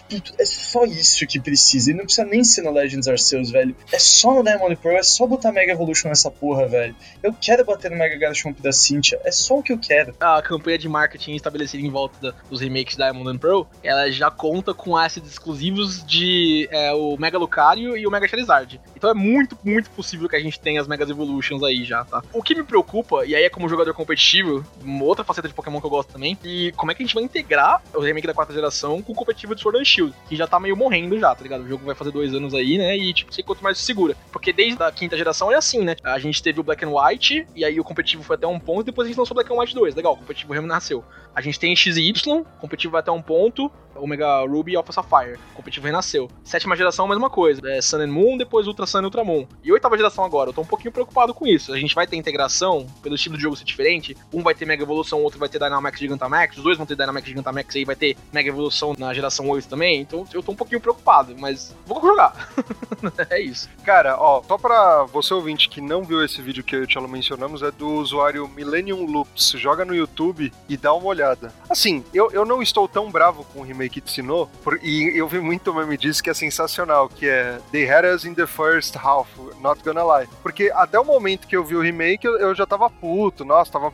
[0.08, 1.90] Tipo, é só isso que precisa.
[1.90, 3.74] E não precisa nem ser no Legends Arceus, velho.
[3.90, 6.94] É só no Diamond Pro, é só botar Mega Evolution nessa porra, velho.
[7.22, 9.20] Eu quero bater no Mega Garchomp da Cynthia.
[9.24, 10.14] É só o que eu quero.
[10.20, 14.30] A campanha de marketing estabelecida em volta dos remakes da Diamond and Pearl, ela já
[14.30, 18.80] conta com assets exclusivos de é, o Mega Lucario e o Mega Charizard.
[18.94, 22.22] Então é muito, muito possível que a gente tenha as Megas Evolutions aí já, tá?
[22.32, 25.80] O que me preocupa, e aí é como jogador competitivo, uma outra faceta de Pokémon
[25.80, 28.34] que eu gosto também, e como é que a gente vai integrar o remake da
[28.34, 31.34] quarta geração com o competitivo de Sword and Shield, que já tá meio morrendo já,
[31.34, 31.64] tá ligado?
[31.64, 32.96] O jogo vai fazer dois anos aí, né?
[32.96, 34.16] E tipo, sei quanto mais se segura.
[34.30, 35.96] Porque desde a quinta geração é assim, né?
[36.04, 38.82] A gente teve o Black and White, e aí o competitivo foi até um ponto,
[38.82, 39.94] e depois a gente lançou o Black and White 2.
[39.94, 41.04] Legal, o competitivo renasceu.
[41.34, 45.38] A gente tem XY, competitivo vai até um ponto, ponto Omega Ruby e Alpha Sapphire.
[45.52, 46.30] O competitivo renasceu.
[46.44, 47.60] Sétima geração, mesma coisa.
[47.64, 49.46] É Sun and Moon, depois Ultra Sun e Ultra Moon.
[49.62, 51.72] E oitava geração agora, eu tô um pouquinho preocupado com isso.
[51.72, 54.16] A gente vai ter integração, pelo estilo de jogo ser diferente.
[54.32, 56.56] Um vai ter Mega Evolução, o outro vai ter Dynamax Gigantamax.
[56.56, 59.68] Os dois vão ter Dynamax Gigantamax e aí vai ter Mega Evolução na geração 8
[59.68, 60.00] também.
[60.00, 62.52] Então eu tô um pouquinho preocupado, mas vou jogar.
[63.30, 63.68] é isso.
[63.84, 66.86] Cara, ó, só pra você ouvinte que não viu esse vídeo que eu e o
[66.86, 69.50] Tchelo mencionamos, é do usuário Millennium Loops.
[69.56, 71.52] Joga no YouTube e dá uma olhada.
[71.68, 73.62] Assim, eu, eu não estou tão bravo com o
[74.06, 78.04] Sinnoh, por- e eu vi muito meme disso que é sensacional, que é They had
[78.04, 79.28] us in the first half,
[79.60, 80.28] not gonna lie.
[80.42, 83.72] Porque até o momento que eu vi o remake, eu, eu já tava puto, nossa,
[83.72, 83.92] tava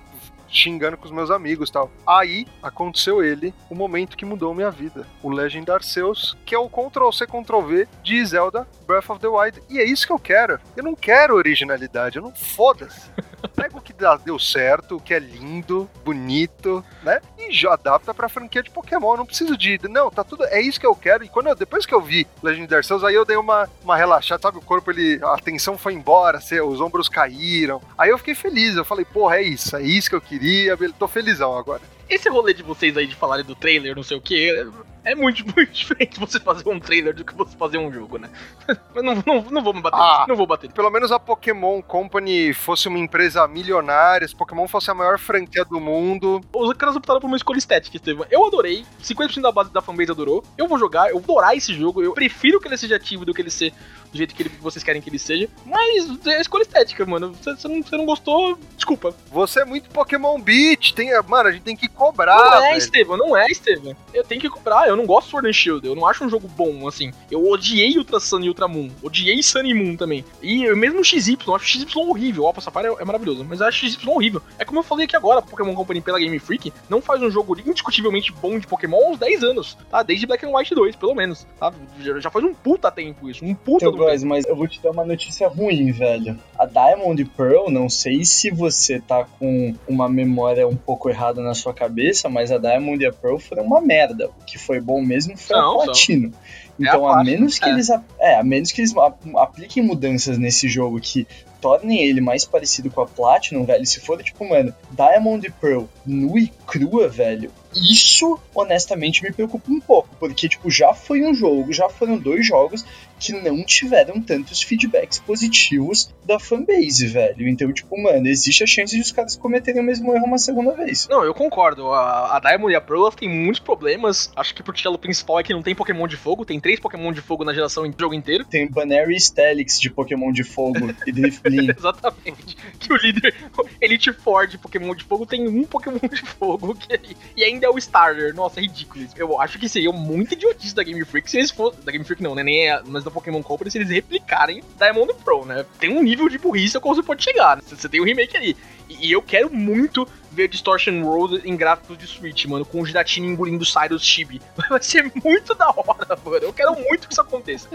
[0.51, 1.91] xingando com os meus amigos tal.
[2.07, 5.07] Aí aconteceu ele, o momento que mudou minha vida.
[5.23, 9.63] O Legend Arceus, que é o Ctrl-C, Ctrl-V de Zelda Breath of the Wild.
[9.69, 10.59] E é isso que eu quero.
[10.75, 13.11] Eu não quero originalidade, eu não foda-se.
[13.59, 13.93] Pega o que
[14.25, 17.21] deu certo, o que é lindo, bonito, né?
[17.37, 19.13] E já adapta pra franquia de Pokémon.
[19.13, 19.81] Eu não preciso de.
[19.89, 20.45] Não, tá tudo.
[20.45, 21.25] É isso que eu quero.
[21.25, 24.41] E quando eu- depois que eu vi Legend Arceus, aí eu dei uma, uma relaxada,
[24.41, 24.59] sabe?
[24.59, 25.19] O corpo, ele.
[25.25, 27.83] A tensão foi embora, assim, os ombros caíram.
[27.97, 28.77] Aí eu fiquei feliz.
[28.77, 29.77] Eu falei, porra, é isso.
[29.77, 30.77] É isso que eu queria.
[30.99, 31.83] Tô felizão agora.
[32.09, 34.71] Esse rolê de vocês aí de falarem do trailer, não sei o que,
[35.09, 38.29] é muito, muito diferente você fazer um trailer do que você fazer um jogo, né?
[38.95, 39.99] Mas não, não, não vou me bater.
[39.99, 40.27] Ah.
[40.29, 40.71] Não vou bater.
[40.71, 45.65] pelo menos a Pokémon Company fosse uma empresa milionária, se Pokémon fosse a maior franquia
[45.65, 46.41] do mundo.
[46.55, 48.27] Os caras optaram por uma escolha estética, Estevam.
[48.31, 48.85] Eu adorei.
[49.03, 50.45] 50% da base da fanbase adorou.
[50.57, 52.03] Eu vou jogar, eu vou adorar esse jogo.
[52.03, 53.73] Eu prefiro que ele seja ativo do que ele ser
[54.11, 55.49] do jeito que ele- vocês querem que ele seja.
[55.65, 57.33] Mas é escolha estética, mano.
[57.41, 59.15] Você você não, você não gostou, desculpa.
[59.31, 62.37] Você é muito Pokémon Beat, tem, mano, a gente tem que cobrar.
[62.37, 62.79] não é, velho.
[62.79, 63.97] Estevam, não é, Estevam.
[64.15, 64.89] Eu tenho que cobrar.
[64.89, 65.87] Eu não gosto de Sword and Shield.
[65.87, 67.13] Eu não acho um jogo bom, assim.
[67.31, 68.91] Eu odiei Ultra Sun e Ultra Moon.
[69.03, 70.25] Odiei Sun e Moon também.
[70.43, 72.45] E eu mesmo XY, eu acho XY horrível.
[72.45, 74.43] O Alpha Sapphire é, é maravilhoso, mas eu acho XY horrível.
[74.59, 77.59] É como eu falei aqui agora, Pokémon Company pela Game Freak não faz um jogo
[77.59, 80.03] indiscutivelmente bom de Pokémon há uns 10 anos, tá?
[80.03, 81.73] Desde Black and White 2, pelo menos, tá?
[82.01, 84.81] Já, já faz um puta tempo isso, um puta Então, guys, mas eu vou te
[84.81, 86.39] dar uma notícia ruim, velho.
[86.59, 91.55] A Diamond Pearl, não sei se você tá com uma memória um pouco errada na
[91.55, 94.31] sua cabeça, mas a Diamond e a Pearl foram uma merda.
[94.41, 95.85] O que foi bom mesmo foi Não, a são.
[95.87, 96.33] Platino.
[96.81, 97.73] É Então, a a, Platinum, menos que é.
[97.73, 101.27] eles a- é, a menos que eles a- apliquem mudanças nesse jogo que
[101.61, 105.87] tornem ele mais parecido com a Platinum, velho, se for tipo, mano, Diamond e Pearl
[106.07, 111.35] nua e crua, velho, isso honestamente me preocupa um pouco, porque tipo, já foi um
[111.35, 112.85] jogo, já foram dois jogos
[113.19, 117.49] que não tiveram tantos feedbacks positivos da fanbase, velho.
[117.49, 120.73] Então, tipo, mano, existe a chance de os caras cometerem o mesmo erro uma segunda
[120.73, 121.09] vez.
[121.09, 121.91] Não, eu concordo.
[121.93, 124.31] A, a Diamond e a Pearl têm muitos problemas.
[124.37, 126.45] Acho que porque o principal é que não tem Pokémon de fogo.
[126.45, 128.45] Tem três Pokémon de fogo na geração do jogo inteiro.
[128.45, 131.71] Tem o Banary Stelix de Pokémon de Fogo e Drifblim.
[131.77, 132.57] Exatamente.
[132.79, 133.35] Que o líder
[133.81, 137.71] Elite Four de Pokémon de fogo tem um Pokémon de fogo que, e ainda é
[137.71, 138.35] o Starter.
[138.35, 139.15] Nossa, é ridículo isso.
[139.17, 141.83] Eu acho que seria muito idiotice da Game Freak se eles fossem.
[141.83, 142.43] Da Game Freak não, né?
[142.43, 145.65] Nem é, mas da Pokémon Company se eles replicarem Diamond Pro, né?
[145.79, 147.57] Tem um nível de burrice a qual você pode chegar.
[147.57, 147.63] né?
[147.67, 148.57] Você tem um remake ali.
[148.89, 153.27] E, eu quero muito ver Distortion World em gráficos de Switch, mano, com o Giratini
[153.27, 154.41] engolindo Cyrus Chibi.
[154.69, 156.45] Vai ser muito da hora, mano.
[156.45, 157.69] Eu quero muito que isso aconteça.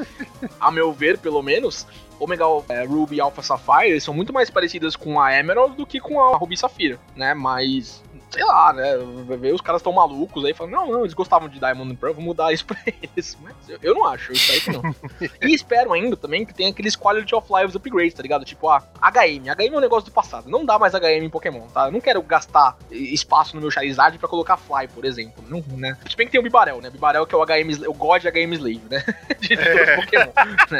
[0.59, 1.85] A meu ver, pelo menos,
[2.19, 5.99] Omega é, Ruby e Alpha Sapphire são muito mais parecidas com a Emerald do que
[5.99, 7.33] com a Ruby Safira, né?
[7.33, 8.01] Mas,
[8.33, 8.97] sei lá, né?
[9.37, 12.13] Ver os caras tão malucos aí falando, não, não, eles gostavam de Diamond and Pearl,
[12.15, 13.37] vou mudar isso pra eles.
[13.41, 14.81] Mas eu, eu não acho, isso aí que não.
[15.41, 18.43] e espero ainda também que tenha aqueles Quality of Lives upgrades, tá ligado?
[18.43, 19.49] Tipo, a HM.
[19.55, 20.49] HM é um negócio do passado.
[20.49, 21.85] Não dá mais HM em Pokémon, tá?
[21.87, 25.43] Eu não quero gastar espaço no meu Charizard pra colocar Fly, por exemplo.
[25.47, 25.95] Não, né?
[26.09, 26.89] Se bem que tem o Bibarel, né?
[26.89, 29.03] Bibarel que é o HM, o God HM Slave, né?
[29.39, 30.31] de todos os Pokémon.
[30.71, 30.79] né?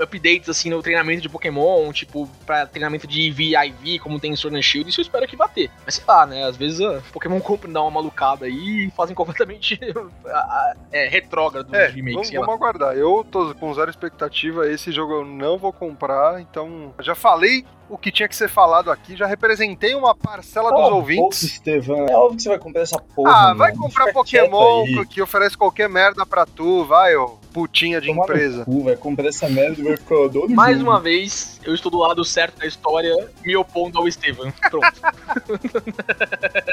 [0.00, 4.32] Updates, assim, no treinamento de Pokémon, tipo, pra treinamento de IV e IV, como tem
[4.32, 5.70] em Sword and Shield, isso eu espero que vá ter.
[5.84, 6.44] Mas sei lá, né?
[6.44, 6.80] Às vezes
[7.12, 9.78] Pokémon Company dá uma malucada aí e fazem completamente
[10.92, 12.30] é, retrógrado É, remakes.
[12.30, 12.94] vamos, vamos aguardar.
[12.96, 14.68] Eu tô com zero expectativa.
[14.68, 16.40] Esse jogo eu não vou comprar.
[16.40, 19.16] Então, já falei o que tinha que ser falado aqui.
[19.16, 21.42] Já representei uma parcela dos Cala a ouvintes.
[21.42, 22.06] boca, Estevão.
[22.08, 23.30] É óbvio que você vai comprar essa porra.
[23.50, 23.82] Ah, vai mano.
[23.82, 28.64] comprar Fica Pokémon que oferece qualquer merda pra tu, vai, ô putinha de empresa.
[28.64, 31.90] cu, vai comprar essa merda e vai ficar dor no Mais uma vez, eu estou
[31.90, 34.50] do lado certo da história, me opondo ao Estevam.
[34.70, 34.92] Pronto.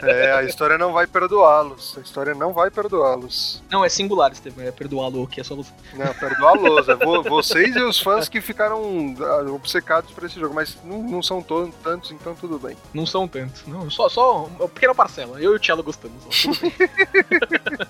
[0.04, 1.98] É, a história não vai perdoá-los.
[1.98, 3.62] A história não vai perdoá-los.
[3.70, 4.66] Não, é singular, Estevam.
[4.66, 5.72] É perdoá-lo que é só você.
[5.94, 6.88] Não, perdoá-los.
[6.90, 11.02] É vo- vocês e os fãs que ficaram ah, obcecados por esse jogo, mas não,
[11.04, 12.76] não são to- tantos, então tudo bem.
[12.94, 13.66] Não são tantos.
[13.68, 15.40] Não, só, só uma pequena parcela.
[15.42, 16.24] Eu e o Cello gostamos.
[16.26, 16.90] ó, tudo bem.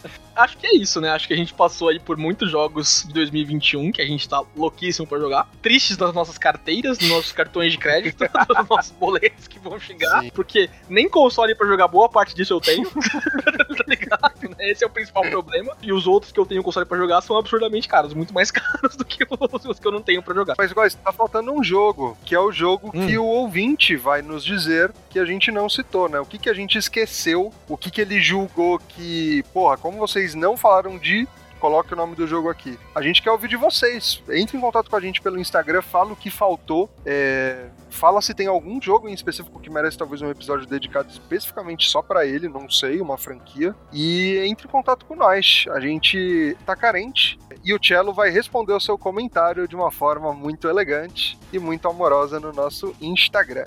[0.40, 1.10] Acho que é isso, né?
[1.10, 4.42] Acho que a gente passou aí por muitos jogos de 2021 que a gente tá
[4.56, 5.50] louquíssimo pra jogar.
[5.62, 10.22] Tristes das nossas carteiras, dos nossos cartões de crédito, dos nossos boletos que vão chegar.
[10.22, 10.32] Sim.
[10.34, 12.90] Porque nem console pra jogar boa parte disso eu tenho.
[12.90, 14.50] tá ligado?
[14.58, 14.70] né?
[14.72, 15.76] Esse é o principal problema.
[15.82, 18.14] E os outros que eu tenho console pra jogar são absurdamente caros.
[18.14, 20.56] Muito mais caros do que os os que eu não tenho pra jogar.
[20.58, 23.08] Mas, guys, tá faltando um jogo, que é o jogo Hum.
[23.08, 26.20] que o ouvinte vai nos dizer que a gente não citou, né?
[26.20, 30.29] O que, que a gente esqueceu, o que, que ele julgou que, porra, como vocês
[30.36, 31.28] não falaram de.
[31.60, 32.80] Coloque o nome do jogo aqui.
[32.96, 34.24] A gente quer ouvir de vocês.
[34.30, 36.90] Entre em contato com a gente pelo Instagram, fala o que faltou.
[37.06, 41.90] é, Fala se tem algum jogo em específico que merece talvez um episódio dedicado especificamente
[41.90, 43.76] só pra ele, não sei, uma franquia.
[43.92, 45.66] E entre em contato com nós.
[45.72, 50.34] A gente tá carente e o Cello vai responder o seu comentário de uma forma
[50.34, 53.66] muito elegante e muito amorosa no nosso Instagram.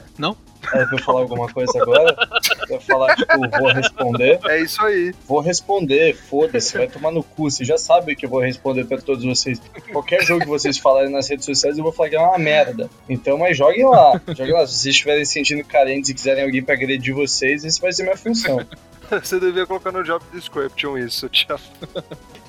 [0.72, 2.14] É, pra eu falar alguma coisa agora?
[2.68, 4.40] Eu falar, tipo, vou responder?
[4.44, 5.12] É isso aí.
[5.26, 7.50] Vou responder, foda-se, vai tomar no cu.
[7.50, 9.60] Você já sabe que eu vou responder pra todos vocês.
[9.90, 12.88] Qualquer jogo que vocês falarem nas redes sociais, eu vou falar que é uma merda.
[13.08, 14.11] Então, mas joguem lá.
[14.12, 14.66] Lá.
[14.66, 18.04] Se vocês estiverem se sentindo carentes e quiserem alguém pra agredir vocês, esse vai ser
[18.04, 18.64] minha função.
[19.10, 21.60] Você devia colocar no job description isso, Cello.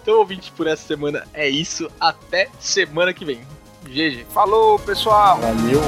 [0.01, 1.91] Então, ouvinte, por essa semana é isso.
[1.99, 3.41] Até semana que vem.
[3.85, 4.25] GG.
[4.29, 5.39] Falou, pessoal!
[5.39, 5.81] Valeu.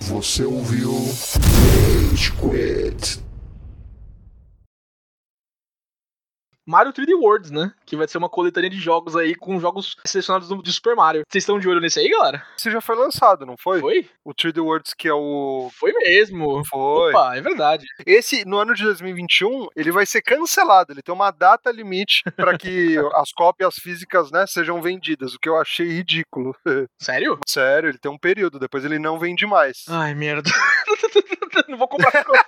[0.00, 3.24] Você ouviu Rage Quit.
[6.66, 7.72] Mario 3D Worlds, né?
[7.86, 11.22] Que vai ser uma coletânea de jogos aí com jogos selecionados do- de Super Mario.
[11.28, 12.42] Vocês estão de olho nesse aí, galera?
[12.58, 13.80] Esse já foi lançado, não foi?
[13.80, 14.08] Foi?
[14.24, 15.68] O 3D Worlds, que é o.
[15.78, 16.64] Foi mesmo.
[16.64, 17.10] Foi.
[17.10, 17.84] Opa, é verdade.
[18.06, 20.92] Esse, no ano de 2021, ele vai ser cancelado.
[20.92, 25.48] Ele tem uma data limite para que as cópias físicas, né, sejam vendidas, o que
[25.48, 26.54] eu achei ridículo.
[27.00, 27.38] Sério?
[27.46, 29.84] Sério, ele tem um período, depois ele não vende mais.
[29.88, 30.50] Ai, merda.
[31.68, 32.44] não vou comprar microfone.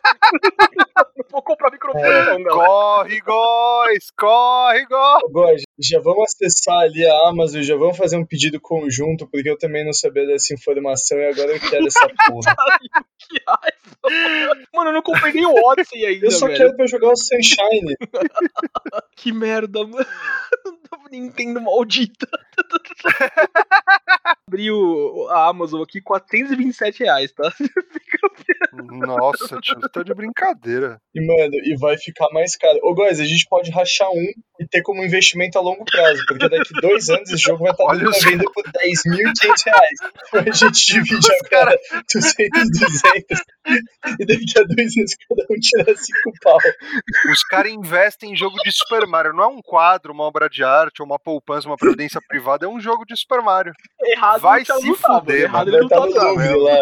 [1.16, 2.49] não vou comprar microfone, não, galera.
[2.51, 4.11] Corre, góis!
[4.16, 5.26] Corre, góis!
[5.29, 9.59] Agora, já vamos acessar ali a Amazon, já vamos fazer um pedido conjunto, porque eu
[9.59, 12.55] também não sabia dessa informação e agora eu quero essa porra.
[13.18, 14.66] Que raiva.
[14.74, 16.59] Mano, eu não comprei nem o Odyssey ainda, Eu só velho.
[16.59, 17.97] quero pra jogar o Sunshine.
[19.16, 20.07] Que merda, mano.
[21.11, 22.29] Nintendo maldita.
[24.47, 27.51] Abri o, a Amazon aqui, 427 reais, tá?
[28.72, 30.98] Nossa, tio, você tá de brincadeira.
[31.14, 32.78] E, mano, e vai ficar mais caro.
[32.82, 34.26] Ô, guys, a gente pode rachar um
[34.59, 37.84] e ter como investimento a longo prazo, porque daqui dois anos esse jogo vai estar
[37.84, 39.98] Olha pra os- vender por 10.500 reais.
[40.46, 41.76] A gente divide agora
[42.12, 43.42] 200, 200.
[44.20, 46.59] E daqui a dois anos cada um tira 5 pau.
[47.32, 49.32] Os caras investem em jogo de Super Mario.
[49.32, 52.64] Não é um quadro, uma obra de arte, ou uma poupança, uma previdência privada.
[52.66, 53.72] É um jogo de Super Mario.
[54.02, 56.78] Errado Vai Thiago se fuder, Errado Vai ele não estar no lá.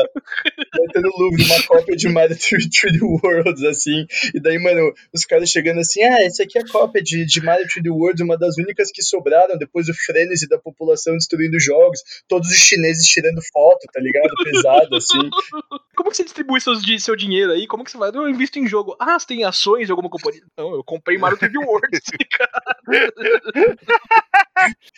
[0.77, 4.07] Vai ter no Louvre uma cópia de Mario 3D Worlds, assim.
[4.35, 7.41] E daí, mano, os caras chegando assim: ah, essa aqui é a cópia de, de
[7.43, 12.01] Mario 3D Worlds, uma das únicas que sobraram depois do frenesi da população destruindo jogos.
[12.29, 14.33] Todos os chineses tirando foto, tá ligado?
[14.45, 15.19] Pesado, assim.
[15.97, 17.67] Como que você distribui seus, seu dinheiro aí?
[17.67, 18.11] Como que você vai?
[18.11, 18.97] Eu invisto em jogo.
[19.01, 20.43] Ah, você tem ações de alguma companhia?
[20.59, 22.01] Não, eu comprei Mario 3D World.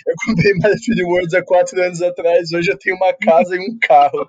[0.07, 3.59] Eu comprei Mario 3D Worlds há quatro anos atrás, hoje eu tenho uma casa e
[3.59, 4.29] um carro.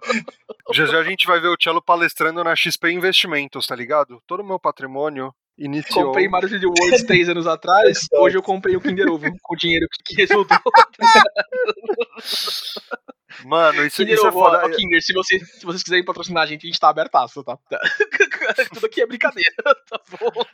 [0.74, 4.22] Já já a gente vai ver o Cello palestrando na XP Investimentos, tá ligado?
[4.28, 6.06] Todo o meu patrimônio iniciou.
[6.06, 8.08] comprei Mario 3D World três anos atrás.
[8.14, 10.58] Hoje eu comprei o Kinder Ovo com o dinheiro que resultou.
[13.46, 14.66] Mano, isso, Kinder isso é foda.
[14.66, 17.58] ó, Kinder, se, você, se vocês quiserem patrocinar a gente, a gente tá abertaço, tá?
[18.74, 19.56] Tudo aqui é brincadeira,
[19.90, 20.46] tá bom?